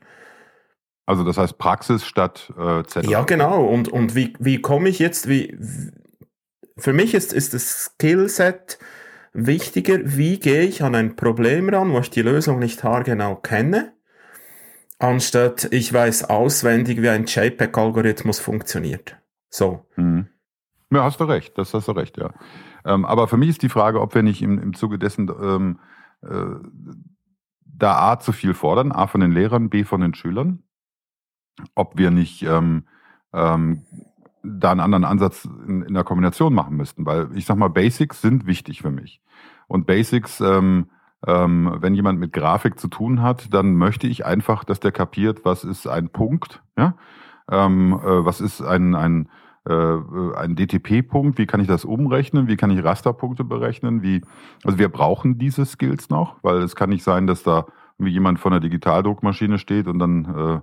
Also 1.06 1.26
das 1.26 1.38
heißt 1.38 1.58
Praxis 1.58 2.06
statt 2.06 2.54
äh, 2.58 2.84
Zettel. 2.84 3.10
Ja, 3.10 3.24
genau. 3.24 3.66
Und, 3.66 3.90
und 3.90 4.16
wie, 4.16 4.34
wie 4.40 4.62
komme 4.62 4.88
ich 4.88 5.00
jetzt, 5.00 5.28
wie, 5.28 5.58
für 6.78 6.94
mich 6.94 7.14
ist, 7.14 7.34
ist 7.34 7.54
das 7.54 7.86
Skillset 7.86 8.80
wichtiger, 9.34 10.00
wie 10.04 10.40
gehe 10.40 10.64
ich 10.64 10.84
an 10.84 10.96
ein 10.96 11.16
Problem 11.16 11.70
ran, 11.70 11.92
wo 11.92 12.00
ich 12.00 12.10
die 12.10 12.22
Lösung 12.22 12.60
nicht 12.60 12.84
haargenau 12.84 13.36
kenne, 13.36 13.94
anstatt 15.00 15.68
ich 15.72 15.92
weiß 15.92 16.30
auswendig, 16.30 17.02
wie 17.02 17.10
ein 17.10 17.26
JPEG-Algorithmus 17.26 18.40
funktioniert. 18.40 19.18
So. 19.50 19.86
Mhm. 19.96 20.28
Ja, 20.92 21.04
hast 21.04 21.20
du 21.20 21.24
recht, 21.24 21.58
das 21.58 21.74
hast 21.74 21.88
du 21.88 21.94
recht, 21.94 22.18
ja. 22.18 22.34
Ähm, 22.84 23.06
aber 23.06 23.28
für 23.28 23.38
mich 23.38 23.50
ist 23.50 23.62
die 23.62 23.70
Frage, 23.70 24.02
ob 24.02 24.14
wir 24.14 24.24
nicht 24.24 24.42
im, 24.42 24.60
im 24.60 24.74
Zuge 24.74 25.00
dessen 25.00 25.30
ähm, 25.42 25.80
äh, 26.22 26.56
da 27.64 28.12
A 28.12 28.20
zu 28.20 28.32
viel 28.32 28.54
fordern, 28.54 28.92
A 28.92 29.08
von 29.08 29.22
den 29.22 29.32
Lehrern, 29.32 29.70
B 29.70 29.86
von 29.86 30.02
den 30.02 30.14
Schülern, 30.14 30.64
ob 31.76 31.98
wir 31.98 32.12
nicht 32.12 32.44
ähm, 32.44 32.86
ähm, 33.34 33.86
da 34.44 34.72
einen 34.72 34.80
anderen 34.80 35.06
Ansatz 35.06 35.48
in, 35.68 35.84
in 35.84 35.94
der 35.94 36.04
Kombination 36.04 36.54
machen 36.54 36.76
müssten, 36.76 37.06
weil 37.06 37.30
ich 37.36 37.46
sag 37.46 37.58
mal, 37.58 37.70
Basics 37.70 38.22
sind 38.22 38.46
wichtig 38.46 38.82
für 38.82 38.92
mich. 38.92 39.22
Und 39.68 39.86
Basics, 39.86 40.42
ähm, 40.42 40.88
ähm, 41.26 41.78
wenn 41.80 41.94
jemand 41.94 42.20
mit 42.20 42.34
Grafik 42.34 42.80
zu 42.80 42.88
tun 42.88 43.22
hat, 43.22 43.54
dann 43.54 43.76
möchte 43.76 44.08
ich 44.08 44.26
einfach, 44.26 44.64
dass 44.64 44.80
der 44.80 44.92
kapiert, 44.92 45.46
was 45.46 45.64
ist 45.64 45.88
ein 45.88 46.10
Punkt, 46.10 46.64
ja, 46.78 46.96
ähm, 47.50 47.94
äh, 48.04 48.26
was 48.26 48.42
ist 48.42 48.62
ein, 48.62 48.96
ein, 48.96 49.30
äh, 49.70 49.74
ein 49.74 50.56
DTP-Punkt, 50.56 51.38
wie 51.38 51.46
kann 51.46 51.60
ich 51.60 51.68
das 51.68 51.86
umrechnen, 51.86 52.48
wie 52.48 52.58
kann 52.58 52.72
ich 52.72 52.84
Rasterpunkte 52.84 53.44
berechnen, 53.44 54.02
wie, 54.02 54.22
also 54.64 54.80
wir 54.80 54.90
brauchen 54.90 55.38
diese 55.38 55.66
Skills 55.66 56.10
noch, 56.10 56.38
weil 56.42 56.58
es 56.58 56.76
kann 56.76 56.90
nicht 56.90 57.04
sein, 57.04 57.28
dass 57.28 57.44
da 57.44 57.66
jemand 58.00 58.40
von 58.40 58.52
der 58.52 58.62
Digitaldruckmaschine 58.62 59.60
steht 59.60 59.88
und 59.88 60.00
dann 60.00 60.26
äh, 60.26 60.62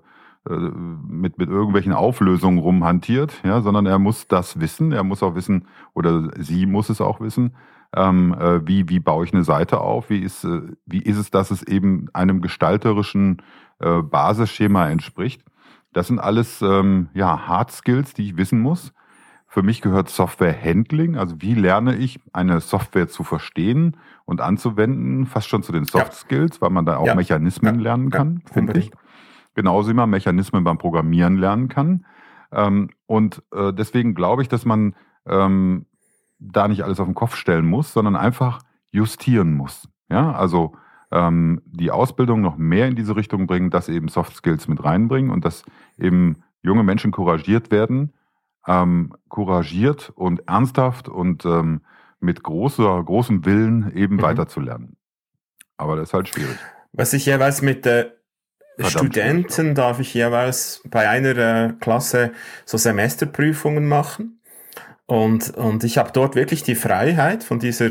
mit, 0.48 1.38
mit 1.38 1.48
irgendwelchen 1.48 1.92
Auflösungen 1.92 2.58
rumhantiert, 2.58 3.34
ja, 3.44 3.60
sondern 3.60 3.86
er 3.86 3.98
muss 3.98 4.26
das 4.28 4.60
wissen, 4.60 4.92
er 4.92 5.04
muss 5.04 5.22
auch 5.22 5.34
wissen, 5.34 5.66
oder 5.94 6.30
sie 6.38 6.66
muss 6.66 6.88
es 6.88 7.00
auch 7.00 7.20
wissen, 7.20 7.54
ähm, 7.94 8.34
äh, 8.38 8.66
wie, 8.66 8.88
wie 8.88 9.00
baue 9.00 9.24
ich 9.24 9.32
eine 9.32 9.44
Seite 9.44 9.80
auf, 9.80 10.10
wie 10.10 10.18
ist, 10.18 10.44
äh, 10.44 10.62
wie 10.86 11.02
ist 11.02 11.18
es, 11.18 11.30
dass 11.30 11.50
es 11.50 11.62
eben 11.62 12.08
einem 12.12 12.40
gestalterischen 12.40 13.42
äh, 13.80 14.02
Basisschema 14.02 14.88
entspricht. 14.88 15.42
Das 15.92 16.08
sind 16.08 16.18
alles 16.18 16.60
ähm, 16.62 17.08
ja, 17.14 17.46
Hard 17.46 17.72
Skills, 17.72 18.14
die 18.14 18.26
ich 18.26 18.36
wissen 18.36 18.60
muss. 18.60 18.92
Für 19.46 19.62
mich 19.62 19.80
gehört 19.80 20.10
Software 20.10 20.54
Handling, 20.62 21.16
also 21.16 21.36
wie 21.40 21.54
lerne 21.54 21.96
ich 21.96 22.20
eine 22.34 22.60
Software 22.60 23.08
zu 23.08 23.24
verstehen 23.24 23.96
und 24.26 24.42
anzuwenden, 24.42 25.24
fast 25.24 25.48
schon 25.48 25.62
zu 25.62 25.72
den 25.72 25.84
Soft 25.84 26.12
Skills, 26.12 26.60
weil 26.60 26.68
man 26.68 26.84
da 26.84 26.98
auch 26.98 27.06
ja. 27.06 27.14
Mechanismen 27.14 27.76
ja. 27.76 27.80
lernen 27.80 28.10
kann, 28.10 28.42
ja. 28.46 28.52
finde 28.52 28.78
ich 28.78 28.90
genauso 29.58 29.90
wie 29.90 29.94
man 29.94 30.08
Mechanismen 30.08 30.62
beim 30.62 30.78
Programmieren 30.78 31.36
lernen 31.36 31.66
kann. 31.66 32.06
Ähm, 32.52 32.90
und 33.06 33.42
äh, 33.52 33.72
deswegen 33.72 34.14
glaube 34.14 34.42
ich, 34.42 34.48
dass 34.48 34.64
man 34.64 34.94
ähm, 35.26 35.86
da 36.38 36.68
nicht 36.68 36.84
alles 36.84 37.00
auf 37.00 37.08
den 37.08 37.16
Kopf 37.16 37.34
stellen 37.34 37.66
muss, 37.66 37.92
sondern 37.92 38.14
einfach 38.14 38.60
justieren 38.92 39.54
muss. 39.54 39.88
Ja, 40.08 40.30
also 40.30 40.76
ähm, 41.10 41.60
die 41.66 41.90
Ausbildung 41.90 42.40
noch 42.40 42.56
mehr 42.56 42.86
in 42.86 42.94
diese 42.94 43.16
Richtung 43.16 43.48
bringen, 43.48 43.70
dass 43.70 43.88
eben 43.88 44.06
Soft 44.06 44.36
Skills 44.36 44.68
mit 44.68 44.84
reinbringen 44.84 45.32
und 45.32 45.44
dass 45.44 45.64
eben 45.98 46.44
junge 46.62 46.84
Menschen 46.84 47.10
couragiert 47.10 47.72
werden, 47.72 48.12
ähm, 48.64 49.12
couragiert 49.28 50.12
und 50.14 50.46
ernsthaft 50.46 51.08
und 51.08 51.44
ähm, 51.44 51.80
mit 52.20 52.44
großer, 52.44 53.02
großem 53.02 53.44
Willen 53.44 53.92
eben 53.96 54.16
mhm. 54.18 54.22
weiterzulernen. 54.22 54.96
Aber 55.76 55.96
das 55.96 56.10
ist 56.10 56.14
halt 56.14 56.28
schwierig. 56.28 56.58
Was 56.92 57.12
ich 57.12 57.26
jeweils 57.26 57.60
mit 57.60 57.86
äh, 58.78 58.84
Studenten 58.84 59.74
darf 59.74 60.00
ich 60.00 60.14
jeweils 60.14 60.82
bei 60.88 61.08
einer 61.08 61.36
äh, 61.36 61.72
Klasse 61.80 62.32
so 62.64 62.78
Semesterprüfungen 62.78 63.86
machen. 63.86 64.40
Und, 65.06 65.56
und 65.56 65.84
ich 65.84 65.98
habe 65.98 66.12
dort 66.12 66.34
wirklich 66.34 66.62
die 66.62 66.74
Freiheit 66.74 67.42
von 67.42 67.58
dieser 67.58 67.90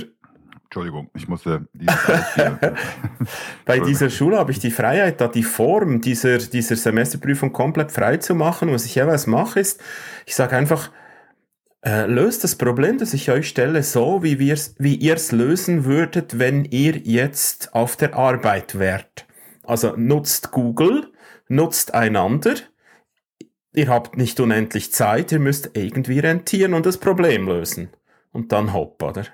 Entschuldigung, 0.66 1.10
ich 1.16 1.30
musste 1.30 1.66
Bei 3.66 3.80
dieser 3.80 4.10
Schule 4.10 4.38
habe 4.38 4.52
ich 4.52 4.60
die 4.60 4.70
Freiheit, 4.70 5.22
da 5.22 5.30
die 5.30 5.44
Form 5.44 6.02
dieser, 6.02 6.40
dieser 6.40 6.76
Semesterprüfung 6.76 7.54
komplett 7.54 7.92
frei 7.92 8.18
zu 8.18 8.36
machen. 8.36 8.74
Was 8.74 8.86
ich 8.86 8.96
jeweils 8.96 9.28
mache, 9.28 9.62
ist, 9.62 9.82
ich 10.26 10.36
sage 10.36 10.58
einfach, 10.58 10.92
äh, 11.86 12.06
löst 12.06 12.44
das 12.44 12.56
Problem, 12.56 12.98
das 12.98 13.14
ich 13.14 13.32
euch 13.32 13.48
stelle, 13.48 13.82
so, 13.82 14.24
wie, 14.24 14.40
wir's, 14.40 14.76
wie 14.78 14.96
ihr 14.96 15.16
es 15.16 15.32
lösen 15.32 15.86
würdet, 15.86 16.38
wenn 16.38 16.66
ihr 16.66 16.98
jetzt 16.98 17.74
auf 17.74 17.96
der 17.96 18.16
Arbeit 18.16 18.78
wärt. 18.78 19.27
Also 19.68 19.94
nutzt 19.96 20.52
Google, 20.52 21.12
nutzt 21.50 21.94
einander. 21.94 22.56
Ihr 23.74 23.90
habt 23.90 24.18
nicht 24.18 24.40
unendlich 24.40 24.92
Zeit, 24.92 25.32
ihr 25.32 25.40
müsst 25.40 25.72
irgendwie 25.74 26.20
rentieren 26.20 26.74
und 26.74 26.86
das 26.86 26.98
Problem 26.98 27.48
lösen. 27.48 27.90
Und 28.32 28.52
dann 28.52 28.74
hopp, 28.74 29.04
oder? 29.04 29.26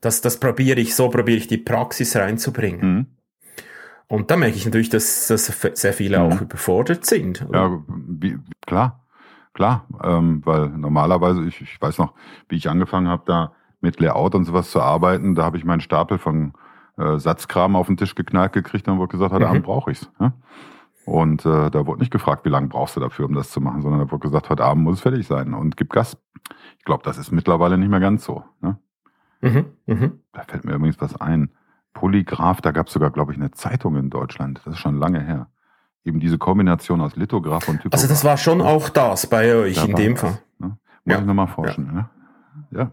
Das, 0.00 0.20
das 0.20 0.38
probiere 0.38 0.80
ich, 0.80 0.94
so 0.94 1.08
probiere 1.08 1.38
ich 1.38 1.48
die 1.48 1.58
Praxis 1.58 2.16
reinzubringen. 2.16 2.94
Mhm. 2.94 3.06
Und 4.08 4.30
da 4.30 4.36
merke 4.36 4.56
ich 4.56 4.64
natürlich, 4.64 4.88
dass, 4.88 5.26
dass 5.26 5.46
sehr 5.74 5.92
viele 5.92 6.18
mhm. 6.18 6.24
auch 6.24 6.40
überfordert 6.40 7.04
sind. 7.04 7.44
Ja, 7.52 7.82
wie, 7.88 8.38
klar, 8.64 9.04
klar, 9.52 9.86
ähm, 10.02 10.42
weil 10.44 10.68
normalerweise, 10.68 11.44
ich, 11.44 11.60
ich 11.60 11.80
weiß 11.80 11.98
noch, 11.98 12.14
wie 12.48 12.56
ich 12.56 12.68
angefangen 12.68 13.08
habe, 13.08 13.24
da 13.26 13.52
mit 13.80 13.98
Layout 13.98 14.34
und 14.34 14.44
sowas 14.44 14.70
zu 14.70 14.80
arbeiten, 14.80 15.34
da 15.34 15.44
habe 15.44 15.56
ich 15.56 15.64
meinen 15.64 15.80
Stapel 15.80 16.18
von 16.18 16.52
äh, 16.96 17.18
Satzkram 17.18 17.76
auf 17.76 17.86
den 17.86 17.96
Tisch 17.96 18.14
geknallt 18.14 18.52
gekriegt 18.52 18.88
und 18.88 18.98
wurde 18.98 19.12
gesagt, 19.12 19.32
heute 19.32 19.44
mhm. 19.44 19.50
Abend 19.50 19.64
brauche 19.64 19.90
ich's. 19.90 20.10
Ja? 20.20 20.32
Und 21.04 21.46
äh, 21.46 21.70
da 21.70 21.86
wurde 21.86 22.00
nicht 22.00 22.10
gefragt, 22.10 22.44
wie 22.44 22.48
lange 22.48 22.66
brauchst 22.66 22.96
du 22.96 23.00
dafür, 23.00 23.26
um 23.26 23.34
das 23.34 23.50
zu 23.50 23.60
machen, 23.60 23.80
sondern 23.82 24.00
da 24.00 24.10
wurde 24.10 24.22
gesagt, 24.22 24.50
heute 24.50 24.64
Abend 24.64 24.82
muss 24.82 24.96
es 24.96 25.00
fertig 25.02 25.26
sein 25.26 25.54
und 25.54 25.76
gib 25.76 25.90
Gas. 25.90 26.16
Ich 26.78 26.84
glaube, 26.84 27.04
das 27.04 27.16
ist 27.16 27.30
mittlerweile 27.30 27.78
nicht 27.78 27.90
mehr 27.90 28.00
ganz 28.00 28.24
so. 28.24 28.42
Ne? 28.60 28.76
Mhm, 29.40 29.66
mh. 29.86 30.10
Da 30.32 30.42
fällt 30.42 30.64
mir 30.64 30.74
übrigens 30.74 31.00
was 31.00 31.20
ein. 31.20 31.50
Polygraph, 31.92 32.60
da 32.60 32.72
gab 32.72 32.88
es 32.88 32.92
sogar, 32.92 33.10
glaube 33.10 33.32
ich, 33.32 33.38
eine 33.38 33.52
Zeitung 33.52 33.96
in 33.96 34.10
Deutschland. 34.10 34.60
Das 34.64 34.74
ist 34.74 34.80
schon 34.80 34.98
lange 34.98 35.20
her. 35.20 35.48
Eben 36.04 36.20
diese 36.20 36.38
Kombination 36.38 37.00
aus 37.00 37.16
Lithograph 37.16 37.68
und 37.68 37.76
Typograph. 37.76 37.94
Also 37.94 38.08
das 38.08 38.22
war 38.22 38.36
schon 38.36 38.60
auch 38.60 38.90
das 38.90 39.26
bei 39.28 39.54
euch 39.54 39.76
da 39.76 39.84
in 39.84 39.94
dem 39.94 40.16
Fall. 40.16 40.38
ne? 40.58 40.76
Muss 41.04 41.14
ja. 41.14 41.20
ich 41.20 41.24
nochmal 41.24 41.46
forschen. 41.46 41.86
Ja. 41.86 41.92
Ne? 41.92 42.10
ja. 42.72 42.90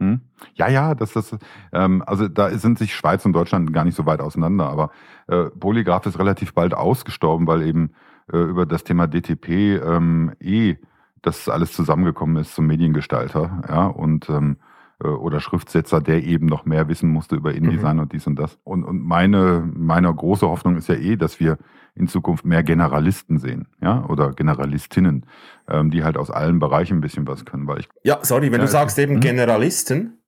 Hm? 0.00 0.20
Ja, 0.54 0.68
ja, 0.68 0.94
das, 0.94 1.12
das, 1.12 1.36
ähm, 1.72 2.02
also 2.06 2.28
da 2.28 2.50
sind 2.50 2.78
sich 2.78 2.94
Schweiz 2.94 3.24
und 3.24 3.32
Deutschland 3.32 3.72
gar 3.72 3.84
nicht 3.84 3.96
so 3.96 4.06
weit 4.06 4.20
auseinander, 4.20 4.68
aber 4.68 4.90
äh, 5.26 5.44
Polygraph 5.50 6.06
ist 6.06 6.18
relativ 6.18 6.54
bald 6.54 6.74
ausgestorben, 6.74 7.46
weil 7.46 7.62
eben 7.62 7.92
äh, 8.32 8.38
über 8.38 8.64
das 8.64 8.84
Thema 8.84 9.08
DTP 9.08 9.48
ähm, 9.82 10.32
eh 10.40 10.76
das 11.22 11.48
alles 11.48 11.72
zusammengekommen 11.72 12.36
ist 12.36 12.54
zum 12.54 12.66
Mediengestalter, 12.66 13.62
ja, 13.68 13.86
und 13.86 14.30
ähm, 14.30 14.58
äh, 14.60 14.67
oder 15.06 15.40
Schriftsetzer, 15.40 16.00
der 16.00 16.24
eben 16.24 16.46
noch 16.46 16.64
mehr 16.64 16.88
wissen 16.88 17.10
musste 17.10 17.36
über 17.36 17.54
InDesign 17.54 17.96
mhm. 17.96 18.02
und 18.02 18.12
dies 18.12 18.26
und 18.26 18.36
das. 18.36 18.58
Und, 18.64 18.84
und 18.84 19.00
meine, 19.04 19.68
meine 19.72 20.12
große 20.12 20.48
Hoffnung 20.48 20.76
ist 20.76 20.88
ja 20.88 20.96
eh, 20.96 21.16
dass 21.16 21.38
wir 21.38 21.58
in 21.94 22.08
Zukunft 22.08 22.44
mehr 22.44 22.62
Generalisten 22.62 23.38
sehen, 23.38 23.68
ja, 23.80 24.04
oder 24.06 24.32
Generalistinnen, 24.32 25.26
ähm, 25.68 25.90
die 25.90 26.04
halt 26.04 26.16
aus 26.16 26.30
allen 26.30 26.58
Bereichen 26.58 26.98
ein 26.98 27.00
bisschen 27.00 27.26
was 27.26 27.44
können, 27.44 27.66
weil 27.66 27.80
ich. 27.80 27.88
Ja, 28.02 28.18
sorry, 28.22 28.52
wenn 28.52 28.60
ja, 28.60 28.66
du 28.66 28.70
sagst 28.70 28.98
eben 28.98 29.14
hm? 29.14 29.20
Generalisten, 29.20 30.18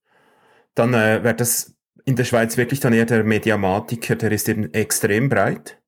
dann 0.74 0.94
äh, 0.94 1.22
wäre 1.22 1.34
das 1.34 1.76
in 2.04 2.16
der 2.16 2.24
Schweiz 2.24 2.56
wirklich 2.56 2.80
dann 2.80 2.92
eher 2.92 3.06
der 3.06 3.24
Mediamatiker, 3.24 4.16
der 4.16 4.32
ist 4.32 4.48
eben 4.48 4.72
extrem 4.72 5.28
breit 5.28 5.80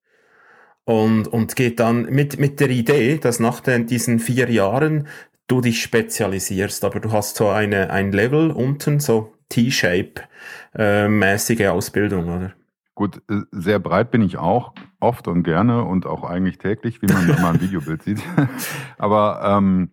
und, 0.85 1.29
und 1.29 1.57
geht 1.57 1.81
dann 1.81 2.05
mit, 2.05 2.39
mit 2.39 2.61
der 2.61 2.71
Idee, 2.71 3.19
dass 3.19 3.41
nach 3.41 3.61
den, 3.61 3.87
diesen 3.87 4.19
vier 4.19 4.51
Jahren 4.51 5.07
du 5.53 5.61
dich 5.61 5.83
spezialisierst, 5.83 6.83
aber 6.85 6.99
du 6.99 7.13
hast 7.13 7.37
so 7.37 7.51
eine, 7.51 7.91
ein 7.91 8.11
Level 8.11 8.51
unten, 8.51 8.99
so 9.01 9.35
T-Shape-mäßige 9.51 11.61
äh, 11.61 11.69
Ausbildung, 11.69 12.35
oder? 12.35 12.53
Gut, 12.95 13.21
äh, 13.31 13.43
sehr 13.51 13.79
breit 13.79 14.11
bin 14.11 14.23
ich 14.23 14.39
auch, 14.39 14.73
oft 14.99 15.29
und 15.29 15.43
gerne 15.43 15.85
und 15.85 16.07
auch 16.07 16.25
eigentlich 16.25 16.57
täglich, 16.57 17.03
wie 17.03 17.13
man 17.13 17.27
mal 17.43 17.55
im 17.55 17.61
Videobild 17.61 18.03
sieht. 18.03 18.23
Aber 18.99 19.43
ähm, 19.45 19.91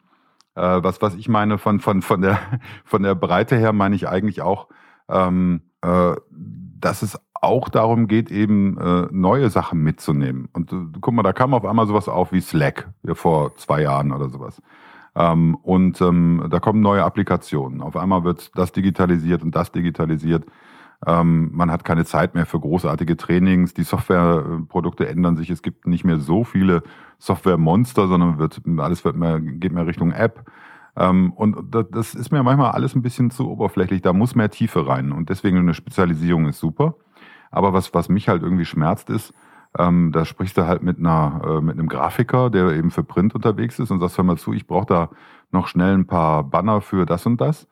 äh, 0.56 0.62
was, 0.62 1.02
was 1.02 1.15
ich 1.15 1.28
meine 1.28 1.58
von, 1.58 1.82
von, 1.82 2.02
von, 2.02 2.22
der, 2.22 2.39
von 2.86 3.04
der 3.04 3.15
Breite 3.15 3.58
her, 3.58 3.74
meine 3.74 3.95
ich 3.95 4.08
eigentlich 4.08 4.41
auch, 4.41 4.69
ähm, 5.10 5.63
äh, 5.82 6.15
dass 6.32 7.02
es 7.02 7.19
auch 7.34 7.67
darum 7.67 8.08
geht, 8.08 8.32
eben 8.32 8.78
äh, 8.78 9.10
neue 9.12 9.50
Sachen 9.50 9.82
mitzunehmen. 9.82 10.48
Und 10.54 10.72
äh, 10.72 10.78
guck 11.02 11.13
mal, 11.13 11.24
da 11.24 11.34
kam 11.34 11.54
auf 11.54 11.65
einmal 11.65 11.88
sowas 11.88 12.08
auf 12.08 12.32
wie 12.32 12.39
Slack, 12.39 12.88
ja, 13.04 13.13
vor 13.13 13.58
zwei 13.58 13.82
Jahren 13.82 14.13
oder 14.13 14.30
sowas. 14.30 14.62
Ähm, 15.19 15.55
und 15.55 15.99
ähm, 15.99 16.47
da 16.49 16.60
kommen 16.60 16.79
neue 16.79 17.03
Applikationen. 17.03 17.82
Auf 17.82 17.97
einmal 17.97 18.23
wird 18.23 18.58
das 18.58 18.71
digitalisiert 18.71 19.43
und 19.43 19.53
das 19.53 19.71
digitalisiert. 19.73 20.45
Ähm, 21.05 21.49
man 21.53 21.69
hat 21.71 21.84
keine 21.84 22.05
Zeit 22.05 22.36
mehr 22.36 22.45
für 22.45 22.60
großartige 22.60 23.17
Trainings. 23.17 23.73
Die 23.73 23.84
Softwareprodukte 23.84 25.08
ändern 25.08 25.36
sich. 25.36 25.49
Es 25.49 25.62
gibt 25.62 25.88
nicht 25.88 26.05
mehr 26.05 26.19
so 26.19 26.45
viele 26.45 26.84
Softwaremonster, 27.17 28.08
sondern 28.08 28.39
wird, 28.39 28.62
alles 28.77 29.03
wird 29.03 29.17
mehr, 29.17 29.41
geht 29.41 29.73
mehr 29.73 29.88
Richtung 29.88 30.13
App. 30.13 30.49
Ähm, 30.95 31.34
und 31.34 31.58
das 31.91 32.15
ist 32.15 32.32
mir 32.32 32.41
manchmal 32.41 32.71
alles 32.71 32.95
ein 32.95 33.01
bisschen 33.01 33.29
zu 33.29 33.49
oberflächlich. 33.49 34.01
Da 34.01 34.13
muss 34.13 34.36
mehr 34.36 34.49
Tiefe 34.49 34.88
rein. 34.88 35.12
Und 35.12 35.29
deswegen 35.29 35.58
eine 35.58 35.73
Spezialisierung 35.73 36.47
ist 36.47 36.60
super. 36.60 36.95
Aber 37.51 37.73
was, 37.73 37.93
was 37.93 38.08
mich 38.08 38.29
halt 38.29 38.41
irgendwie 38.41 38.65
schmerzt, 38.65 39.10
ist, 39.10 39.34
ähm, 39.77 40.12
da 40.12 40.25
sprichst 40.25 40.58
du 40.58 40.65
halt 40.65 40.82
mit 40.82 40.97
einer 40.97 41.41
äh, 41.45 41.62
mit 41.62 41.77
einem 41.77 41.88
Grafiker, 41.88 42.49
der 42.49 42.71
eben 42.71 42.91
für 42.91 43.03
Print 43.03 43.36
unterwegs 43.36 43.79
ist 43.79 43.91
und 43.91 43.99
sagst, 43.99 44.17
hör 44.17 44.23
mal 44.23 44.38
zu, 44.38 44.53
ich 44.53 44.67
brauche 44.67 44.88
da 44.88 45.10
noch 45.51 45.67
schnell 45.67 45.93
ein 45.93 46.08
paar 46.08 46.43
Banner 46.43 46.82
für 46.82 47.05
das 47.05 47.25
und 47.25 47.39
das. 47.39 47.67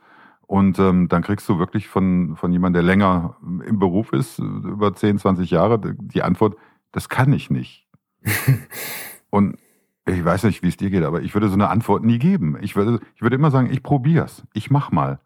Und 0.47 0.79
ähm, 0.79 1.09
dann 1.09 1.23
kriegst 1.23 1.47
du 1.49 1.59
wirklich 1.59 1.87
von, 1.89 2.37
von 2.37 2.51
jemandem, 2.53 2.81
der 2.81 2.95
länger 2.95 3.35
im 3.65 3.79
Beruf 3.79 4.13
ist, 4.13 4.39
über 4.39 4.95
10, 4.95 5.17
20 5.19 5.51
Jahre, 5.51 5.79
die 5.79 6.23
Antwort, 6.23 6.55
das 6.93 7.09
kann 7.09 7.33
ich 7.33 7.49
nicht. 7.49 7.85
und 9.29 9.57
ich 10.05 10.23
weiß 10.23 10.43
nicht, 10.43 10.63
wie 10.63 10.69
es 10.69 10.77
dir 10.77 10.89
geht, 10.89 11.03
aber 11.03 11.21
ich 11.21 11.33
würde 11.33 11.49
so 11.49 11.55
eine 11.55 11.69
Antwort 11.69 12.05
nie 12.05 12.17
geben. 12.17 12.57
Ich 12.61 12.77
würde, 12.77 13.01
ich 13.15 13.21
würde 13.21 13.35
immer 13.35 13.51
sagen, 13.51 13.69
ich 13.69 13.83
probier's. 13.83 14.43
Ich 14.53 14.71
mach 14.71 14.89
mal. 14.89 15.19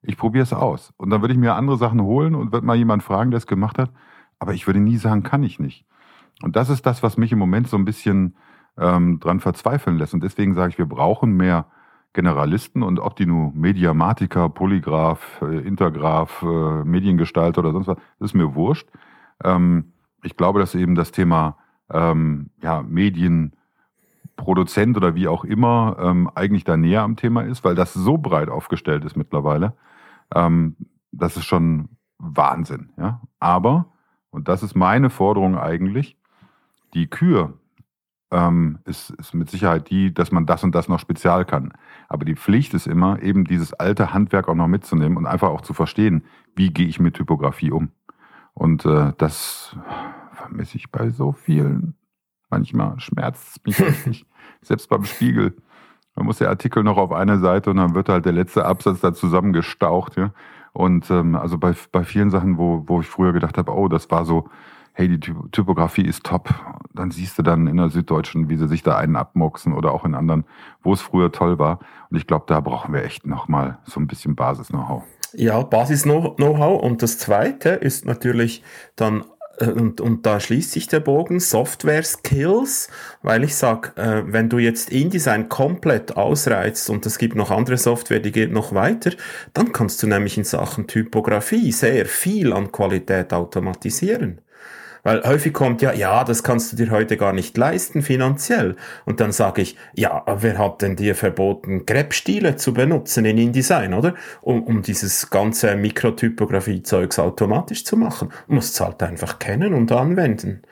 Ich 0.00 0.16
probier's 0.16 0.54
aus. 0.54 0.94
Und 0.96 1.10
dann 1.10 1.20
würde 1.20 1.34
ich 1.34 1.40
mir 1.40 1.54
andere 1.54 1.76
Sachen 1.76 2.00
holen 2.00 2.34
und 2.34 2.50
würde 2.50 2.66
mal 2.66 2.76
jemand 2.76 3.02
fragen, 3.02 3.30
der 3.30 3.38
es 3.38 3.46
gemacht 3.46 3.78
hat. 3.78 3.90
Aber 4.38 4.54
ich 4.54 4.66
würde 4.66 4.80
nie 4.80 4.96
sagen, 4.96 5.22
kann 5.22 5.42
ich 5.42 5.58
nicht. 5.58 5.84
Und 6.42 6.56
das 6.56 6.70
ist 6.70 6.86
das, 6.86 7.02
was 7.02 7.16
mich 7.16 7.32
im 7.32 7.38
Moment 7.38 7.68
so 7.68 7.76
ein 7.76 7.84
bisschen 7.84 8.36
ähm, 8.78 9.20
dran 9.20 9.40
verzweifeln 9.40 9.98
lässt. 9.98 10.14
Und 10.14 10.22
deswegen 10.22 10.54
sage 10.54 10.70
ich, 10.70 10.78
wir 10.78 10.86
brauchen 10.86 11.36
mehr 11.36 11.66
Generalisten 12.14 12.82
und 12.82 12.98
ob 12.98 13.16
die 13.16 13.26
nur 13.26 13.52
Mediamatiker, 13.54 14.48
Polygraph, 14.50 15.40
äh, 15.42 15.66
Intergraph, 15.66 16.42
äh, 16.42 16.84
Mediengestalter 16.84 17.60
oder 17.60 17.72
sonst 17.72 17.86
was, 17.86 17.96
das 18.18 18.30
ist 18.30 18.34
mir 18.34 18.54
wurscht. 18.54 18.88
Ähm, 19.42 19.92
ich 20.22 20.36
glaube, 20.36 20.60
dass 20.60 20.74
eben 20.74 20.94
das 20.94 21.10
Thema 21.10 21.56
ähm, 21.90 22.50
ja, 22.62 22.82
Medienproduzent 22.82 24.96
oder 24.96 25.14
wie 25.14 25.28
auch 25.28 25.44
immer 25.44 25.96
ähm, 26.00 26.30
eigentlich 26.34 26.64
da 26.64 26.76
näher 26.76 27.02
am 27.02 27.16
Thema 27.16 27.42
ist, 27.42 27.64
weil 27.64 27.74
das 27.74 27.94
so 27.94 28.18
breit 28.18 28.50
aufgestellt 28.50 29.04
ist 29.04 29.16
mittlerweile. 29.16 29.74
Ähm, 30.34 30.76
das 31.12 31.36
ist 31.36 31.46
schon 31.46 31.88
Wahnsinn. 32.18 32.90
Ja? 32.98 33.22
Aber, 33.40 33.86
und 34.30 34.48
das 34.48 34.62
ist 34.62 34.74
meine 34.74 35.08
Forderung 35.08 35.58
eigentlich, 35.58 36.18
die 36.94 37.08
Kür 37.08 37.54
ähm, 38.32 38.78
ist, 38.84 39.10
ist 39.10 39.34
mit 39.34 39.50
Sicherheit 39.50 39.90
die, 39.90 40.12
dass 40.12 40.32
man 40.32 40.46
das 40.46 40.64
und 40.64 40.74
das 40.74 40.88
noch 40.88 40.98
spezial 40.98 41.44
kann. 41.44 41.72
Aber 42.08 42.24
die 42.24 42.34
Pflicht 42.34 42.74
ist 42.74 42.86
immer, 42.86 43.22
eben 43.22 43.44
dieses 43.44 43.74
alte 43.74 44.12
Handwerk 44.12 44.48
auch 44.48 44.54
noch 44.54 44.68
mitzunehmen 44.68 45.18
und 45.18 45.26
einfach 45.26 45.50
auch 45.50 45.60
zu 45.60 45.74
verstehen, 45.74 46.24
wie 46.56 46.70
gehe 46.70 46.86
ich 46.86 46.98
mit 46.98 47.14
Typografie 47.14 47.70
um. 47.70 47.90
Und 48.54 48.84
äh, 48.84 49.12
das 49.18 49.76
vermisse 50.32 50.76
ich 50.76 50.90
bei 50.90 51.10
so 51.10 51.32
vielen. 51.32 51.94
Manchmal 52.50 52.98
schmerzt 53.00 53.56
es 53.56 53.64
mich 53.64 53.78
wirklich, 53.96 54.26
selbst 54.62 54.88
beim 54.88 55.04
Spiegel. 55.04 55.56
Man 56.14 56.26
muss 56.26 56.38
der 56.38 56.48
Artikel 56.48 56.82
noch 56.82 56.98
auf 56.98 57.12
eine 57.12 57.38
Seite 57.38 57.70
und 57.70 57.76
dann 57.76 57.94
wird 57.94 58.08
halt 58.08 58.24
der 58.24 58.32
letzte 58.32 58.64
Absatz 58.64 59.00
da 59.00 59.14
zusammengestaucht. 59.14 60.16
Ja? 60.16 60.32
Und 60.72 61.10
ähm, 61.10 61.36
also 61.36 61.58
bei, 61.58 61.74
bei 61.90 62.04
vielen 62.04 62.30
Sachen, 62.30 62.58
wo, 62.58 62.84
wo 62.86 63.00
ich 63.00 63.08
früher 63.08 63.32
gedacht 63.32 63.58
habe, 63.58 63.72
oh, 63.74 63.88
das 63.88 64.10
war 64.10 64.24
so 64.24 64.48
hey, 64.92 65.08
die 65.08 65.18
Typografie 65.52 66.04
ist 66.04 66.24
top, 66.24 66.54
dann 66.94 67.10
siehst 67.10 67.38
du 67.38 67.42
dann 67.42 67.66
in 67.66 67.78
der 67.78 67.88
Süddeutschen, 67.88 68.48
wie 68.48 68.56
sie 68.56 68.68
sich 68.68 68.82
da 68.82 68.96
einen 68.96 69.16
abmoxen 69.16 69.72
oder 69.72 69.92
auch 69.92 70.04
in 70.04 70.14
anderen, 70.14 70.44
wo 70.82 70.92
es 70.92 71.00
früher 71.00 71.32
toll 71.32 71.58
war. 71.58 71.80
Und 72.10 72.16
ich 72.18 72.26
glaube, 72.26 72.44
da 72.48 72.60
brauchen 72.60 72.92
wir 72.92 73.02
echt 73.04 73.26
nochmal 73.26 73.78
so 73.84 73.98
ein 74.00 74.06
bisschen 74.06 74.34
Basis-Know-how. 74.34 75.02
Ja, 75.32 75.62
Basis-Know-how. 75.62 76.82
Und 76.82 77.02
das 77.02 77.18
Zweite 77.18 77.70
ist 77.70 78.04
natürlich 78.04 78.62
dann 78.96 79.24
äh, 79.58 79.70
und, 79.70 80.00
und 80.00 80.26
da 80.26 80.40
schließt 80.40 80.72
sich 80.72 80.88
der 80.88 81.00
Bogen, 81.00 81.40
Software 81.40 82.02
Skills, 82.02 82.88
weil 83.22 83.44
ich 83.44 83.54
sag, 83.54 83.96
äh, 83.96 84.22
wenn 84.26 84.48
du 84.48 84.58
jetzt 84.58 84.90
InDesign 84.90 85.48
komplett 85.48 86.16
ausreizt 86.16 86.90
und 86.90 87.06
es 87.06 87.18
gibt 87.18 87.34
noch 87.34 87.50
andere 87.50 87.78
Software, 87.78 88.20
die 88.20 88.32
geht 88.32 88.52
noch 88.52 88.74
weiter, 88.74 89.12
dann 89.54 89.72
kannst 89.72 90.02
du 90.02 90.06
nämlich 90.06 90.36
in 90.38 90.44
Sachen 90.44 90.86
Typografie 90.86 91.72
sehr 91.72 92.06
viel 92.06 92.52
an 92.52 92.72
Qualität 92.72 93.32
automatisieren. 93.32 94.40
Weil 95.02 95.22
häufig 95.24 95.52
kommt 95.52 95.82
ja, 95.82 95.92
ja, 95.92 96.22
das 96.22 96.44
kannst 96.44 96.72
du 96.72 96.76
dir 96.76 96.90
heute 96.90 97.16
gar 97.16 97.32
nicht 97.32 97.56
leisten 97.56 98.02
finanziell. 98.02 98.76
Und 99.04 99.20
dann 99.20 99.32
sage 99.32 99.62
ich, 99.62 99.76
ja, 99.94 100.24
wer 100.26 100.58
hat 100.58 100.82
denn 100.82 100.94
dir 100.94 101.16
verboten, 101.16 101.86
Grepstile 101.86 102.56
zu 102.56 102.72
benutzen 102.72 103.24
in 103.24 103.36
InDesign, 103.36 103.94
oder? 103.94 104.14
Um, 104.40 104.62
um 104.62 104.82
dieses 104.82 105.30
ganze 105.30 105.74
Mikrotypografie-Zeugs 105.74 107.18
automatisch 107.18 107.84
zu 107.84 107.96
machen. 107.96 108.28
Du 108.46 108.54
musst 108.54 108.74
es 108.74 108.80
halt 108.80 109.02
einfach 109.02 109.40
kennen 109.40 109.74
und 109.74 109.90
anwenden. 109.90 110.62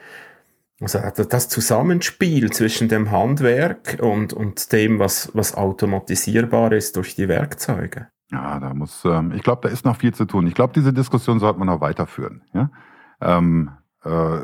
Also 0.81 0.99
das 1.25 1.49
Zusammenspiel 1.49 2.51
zwischen 2.51 2.89
dem 2.89 3.11
Handwerk 3.11 3.99
und, 4.01 4.33
und 4.33 4.73
dem, 4.73 4.99
was, 4.99 5.31
was 5.35 5.55
automatisierbar 5.55 6.73
ist 6.73 6.97
durch 6.97 7.15
die 7.17 7.29
Werkzeuge. 7.29 8.09
Ja, 8.33 8.61
da 8.61 8.73
muss, 8.73 9.05
ähm, 9.05 9.33
ich 9.35 9.43
glaube, 9.43 9.61
da 9.63 9.69
ist 9.69 9.85
noch 9.85 9.97
viel 9.97 10.15
zu 10.15 10.25
tun. 10.25 10.47
Ich 10.47 10.55
glaube, 10.55 10.73
diese 10.73 10.93
Diskussion 10.93 11.41
sollte 11.41 11.59
man 11.59 11.67
noch 11.67 11.81
weiterführen. 11.81 12.43
Ja? 12.55 12.71
Ähm, 13.21 13.73
äh, 14.05 14.41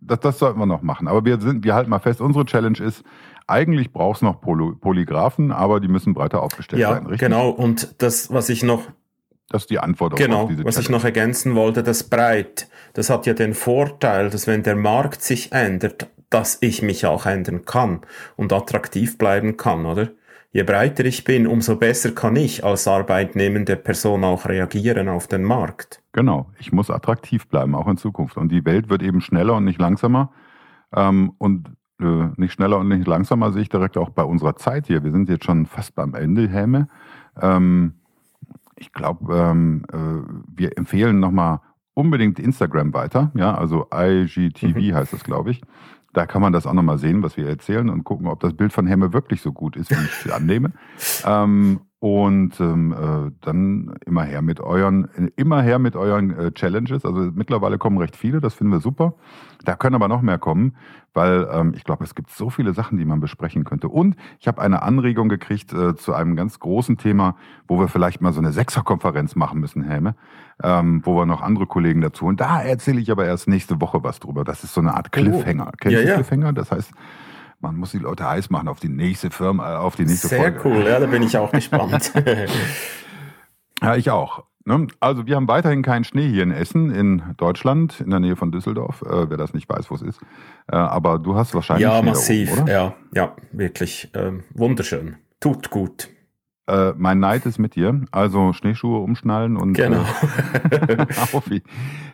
das, 0.00 0.20
das 0.20 0.38
sollten 0.38 0.58
wir 0.58 0.66
noch 0.66 0.82
machen. 0.82 1.08
Aber 1.08 1.24
wir, 1.24 1.40
sind, 1.40 1.64
wir 1.64 1.74
halten 1.74 1.90
mal 1.90 2.00
fest, 2.00 2.20
unsere 2.20 2.44
Challenge 2.44 2.78
ist, 2.78 3.04
eigentlich 3.46 3.92
braucht 3.92 4.16
es 4.16 4.22
noch 4.22 4.40
Poly 4.40 4.74
Polygraphen, 4.74 5.52
aber 5.52 5.80
die 5.80 5.88
müssen 5.88 6.14
breiter 6.14 6.42
aufgestellt 6.42 6.80
ja, 6.80 6.94
sein, 6.94 7.06
richtig? 7.06 7.20
genau. 7.20 7.50
Und 7.50 8.02
das, 8.02 8.32
was 8.32 8.48
ich 8.48 8.62
noch 8.62 8.82
das 9.48 9.64
ist 9.64 9.70
die 9.70 9.78
Antwort 9.78 10.16
genau, 10.16 10.44
auf 10.44 10.48
diese 10.48 10.64
was 10.64 10.74
Challenge. 10.74 10.86
ich 10.86 10.90
noch 10.90 11.04
ergänzen 11.04 11.54
wollte, 11.54 11.82
das 11.82 12.04
breit, 12.04 12.68
das 12.94 13.10
hat 13.10 13.26
ja 13.26 13.34
den 13.34 13.52
Vorteil, 13.52 14.30
dass 14.30 14.46
wenn 14.46 14.62
der 14.62 14.76
Markt 14.76 15.22
sich 15.22 15.52
ändert, 15.52 16.08
dass 16.30 16.58
ich 16.60 16.80
mich 16.80 17.04
auch 17.04 17.26
ändern 17.26 17.66
kann 17.66 18.00
und 18.36 18.52
attraktiv 18.52 19.18
bleiben 19.18 19.58
kann, 19.58 19.84
oder? 19.84 20.08
Je 20.52 20.62
breiter 20.64 21.04
ich 21.04 21.24
bin, 21.24 21.46
umso 21.46 21.76
besser 21.76 22.12
kann 22.12 22.36
ich 22.36 22.64
als 22.64 22.86
arbeitnehmende 22.86 23.76
Person 23.76 24.24
auch 24.24 24.46
reagieren 24.46 25.08
auf 25.08 25.26
den 25.26 25.42
Markt. 25.42 26.01
Genau, 26.12 26.50
ich 26.58 26.72
muss 26.72 26.90
attraktiv 26.90 27.48
bleiben, 27.48 27.74
auch 27.74 27.88
in 27.88 27.96
Zukunft. 27.96 28.36
Und 28.36 28.52
die 28.52 28.64
Welt 28.64 28.90
wird 28.90 29.02
eben 29.02 29.20
schneller 29.20 29.56
und 29.56 29.64
nicht 29.64 29.80
langsamer. 29.80 30.30
Ähm, 30.94 31.32
und 31.38 31.70
äh, 32.00 32.28
nicht 32.36 32.52
schneller 32.52 32.78
und 32.78 32.88
nicht 32.88 33.06
langsamer 33.06 33.52
sehe 33.52 33.62
ich 33.62 33.68
direkt 33.70 33.96
auch 33.96 34.10
bei 34.10 34.22
unserer 34.22 34.56
Zeit 34.56 34.86
hier. 34.86 35.04
Wir 35.04 35.12
sind 35.12 35.28
jetzt 35.28 35.44
schon 35.44 35.66
fast 35.66 35.94
beim 35.94 36.14
Ende, 36.14 36.48
Häme. 36.48 36.88
Ähm, 37.40 37.94
ich 38.76 38.92
glaube, 38.92 39.34
ähm, 39.34 39.84
äh, 39.92 39.96
wir 40.54 40.76
empfehlen 40.76 41.18
nochmal 41.20 41.60
unbedingt 41.94 42.38
Instagram 42.38 42.92
weiter. 42.92 43.30
Ja, 43.34 43.54
also 43.54 43.86
IGTV 43.94 44.76
mhm. 44.76 44.94
heißt 44.94 45.12
das, 45.12 45.24
glaube 45.24 45.52
ich. 45.52 45.62
Da 46.12 46.26
kann 46.26 46.42
man 46.42 46.52
das 46.52 46.66
auch 46.66 46.74
nochmal 46.74 46.98
sehen, 46.98 47.22
was 47.22 47.38
wir 47.38 47.48
erzählen 47.48 47.88
und 47.88 48.04
gucken, 48.04 48.26
ob 48.26 48.40
das 48.40 48.54
Bild 48.54 48.72
von 48.72 48.86
Hemme 48.86 49.14
wirklich 49.14 49.40
so 49.40 49.52
gut 49.52 49.76
ist, 49.76 49.90
wie 49.90 49.94
ich 49.94 50.26
es 50.26 50.32
annehme. 50.32 50.72
Ähm, 51.24 51.80
und 52.02 52.58
ähm, 52.58 52.92
äh, 52.92 53.30
dann 53.42 53.94
immer 54.04 54.24
her 54.24 54.42
mit 54.42 54.58
euren, 54.58 55.08
immer 55.36 55.62
her 55.62 55.78
mit 55.78 55.94
euren 55.94 56.36
äh, 56.36 56.50
Challenges. 56.50 57.04
Also 57.04 57.30
mittlerweile 57.32 57.78
kommen 57.78 57.96
recht 57.98 58.16
viele, 58.16 58.40
das 58.40 58.54
finden 58.54 58.72
wir 58.72 58.80
super. 58.80 59.14
Da 59.64 59.76
können 59.76 59.94
aber 59.94 60.08
noch 60.08 60.20
mehr 60.20 60.38
kommen, 60.38 60.74
weil 61.14 61.46
ähm, 61.52 61.74
ich 61.76 61.84
glaube, 61.84 62.02
es 62.02 62.16
gibt 62.16 62.30
so 62.30 62.50
viele 62.50 62.74
Sachen, 62.74 62.98
die 62.98 63.04
man 63.04 63.20
besprechen 63.20 63.62
könnte. 63.62 63.88
Und 63.88 64.16
ich 64.40 64.48
habe 64.48 64.60
eine 64.60 64.82
Anregung 64.82 65.28
gekriegt 65.28 65.72
äh, 65.72 65.94
zu 65.94 66.12
einem 66.12 66.34
ganz 66.34 66.58
großen 66.58 66.98
Thema, 66.98 67.36
wo 67.68 67.78
wir 67.78 67.86
vielleicht 67.86 68.20
mal 68.20 68.32
so 68.32 68.40
eine 68.40 68.50
Sechserkonferenz 68.50 69.36
machen 69.36 69.60
müssen, 69.60 69.84
Helme, 69.84 70.16
ähm, 70.60 71.02
wo 71.04 71.14
wir 71.14 71.24
noch 71.24 71.40
andere 71.40 71.68
Kollegen 71.68 72.00
dazu. 72.00 72.26
Und 72.26 72.40
da 72.40 72.60
erzähle 72.60 73.00
ich 73.00 73.12
aber 73.12 73.26
erst 73.26 73.46
nächste 73.46 73.80
Woche 73.80 74.02
was 74.02 74.18
drüber. 74.18 74.42
Das 74.42 74.64
ist 74.64 74.74
so 74.74 74.80
eine 74.80 74.94
Art 74.94 75.06
oh. 75.06 75.20
Cliffhanger. 75.20 75.68
Oh. 75.68 75.76
Kennst 75.78 75.98
ja, 75.98 76.02
du 76.02 76.08
ja. 76.08 76.14
Cliffhanger? 76.16 76.52
Das 76.52 76.72
heißt, 76.72 76.92
man 77.62 77.76
muss 77.76 77.92
die 77.92 77.98
Leute 77.98 78.28
heiß 78.28 78.50
machen 78.50 78.68
auf 78.68 78.80
die 78.80 78.88
nächste 78.88 79.30
Firma, 79.30 79.74
äh, 79.74 79.76
auf 79.76 79.96
die 79.96 80.04
nächste 80.04 80.28
Sehr 80.28 80.40
Folge. 80.40 80.60
Sehr 80.60 80.72
cool, 80.72 80.84
ja, 80.86 81.00
da 81.00 81.06
bin 81.06 81.22
ich 81.22 81.36
auch 81.36 81.50
gespannt. 81.52 82.12
ja, 83.80 83.96
ich 83.96 84.10
auch. 84.10 84.44
Ne? 84.64 84.86
Also 85.00 85.26
wir 85.26 85.36
haben 85.36 85.48
weiterhin 85.48 85.82
keinen 85.82 86.04
Schnee 86.04 86.28
hier 86.28 86.42
in 86.42 86.52
Essen, 86.52 86.90
in 86.90 87.22
Deutschland, 87.36 88.00
in 88.00 88.10
der 88.10 88.20
Nähe 88.20 88.36
von 88.36 88.52
Düsseldorf, 88.52 89.02
äh, 89.02 89.28
wer 89.28 89.36
das 89.36 89.54
nicht 89.54 89.68
weiß, 89.68 89.90
wo 89.90 89.94
es 89.94 90.02
ist. 90.02 90.20
Äh, 90.70 90.76
aber 90.76 91.18
du 91.18 91.34
hast 91.34 91.54
wahrscheinlich. 91.54 91.84
Ja, 91.84 91.98
Schnee 91.98 92.10
massiv, 92.10 92.52
oben, 92.52 92.66
ja, 92.68 92.94
ja, 93.14 93.34
wirklich 93.52 94.10
ähm, 94.14 94.44
wunderschön. 94.54 95.16
Tut 95.40 95.70
gut. 95.70 96.08
Äh, 96.68 96.92
mein 96.96 97.18
Neid 97.18 97.44
ist 97.46 97.58
mit 97.58 97.74
dir. 97.74 98.02
Also 98.12 98.52
Schneeschuhe 98.52 99.00
umschnallen 99.00 99.56
und 99.56 99.72
genau. 99.74 100.04
äh, 100.70 101.06
auf 101.32 101.50
wie. 101.50 101.62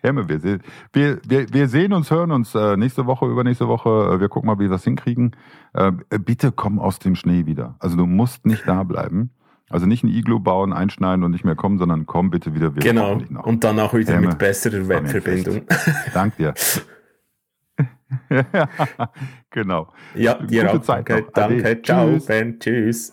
Hemme, 0.03 0.29
wir, 0.29 0.43
wir, 0.43 1.21
wir, 1.27 1.53
wir 1.53 1.69
sehen 1.69 1.93
uns, 1.93 2.11
hören 2.11 2.31
uns 2.33 2.55
äh, 2.55 2.77
nächste 2.77 3.07
Woche, 3.07 3.27
übernächste 3.27 3.69
Woche. 3.69 4.15
Äh, 4.15 4.21
wir 4.21 4.29
gucken 4.29 4.47
mal, 4.47 4.59
wie 4.59 4.65
wir 4.65 4.71
das 4.71 4.85
hinkriegen. 4.85 5.37
Äh, 5.75 5.93
bitte 6.19 6.51
komm 6.53 6.79
aus 6.79 6.99
dem 6.99 7.15
Schnee 7.15 7.47
wieder. 7.47 7.77
Also 7.79 7.97
du 7.97 8.07
musst 8.07 8.47
nicht 8.47 8.67
da 8.67 8.85
bleiben. 8.85 9.31
Also 9.71 9.85
nicht 9.85 10.03
ein 10.03 10.09
Iglu 10.09 10.41
bauen, 10.41 10.73
einschneiden 10.73 11.25
und 11.25 11.31
nicht 11.31 11.45
mehr 11.45 11.55
kommen, 11.55 11.77
sondern 11.77 12.07
komm 12.07 12.31
bitte 12.31 12.55
wieder. 12.55 12.75
Wir 12.75 12.81
genau. 12.81 13.21
Und 13.43 13.65
dann 13.65 13.79
auch 13.81 13.93
wieder 13.93 14.15
Hemme, 14.15 14.29
mit 14.29 14.39
besserer 14.39 14.89
Webverbindung. 14.89 15.63
Dank 16.15 16.37
dir. 16.37 16.55
genau. 19.51 19.89
Ja, 20.15 20.35
dir 20.35 20.63
Gute 20.65 20.79
auch. 20.79 20.83
Zeit 20.83 21.09
danke, 21.09 21.31
danke. 21.35 21.83
Ciao, 21.83 22.09
Tschüss. 22.13 22.27
Ben. 22.27 22.59
Tschüss. 22.59 23.13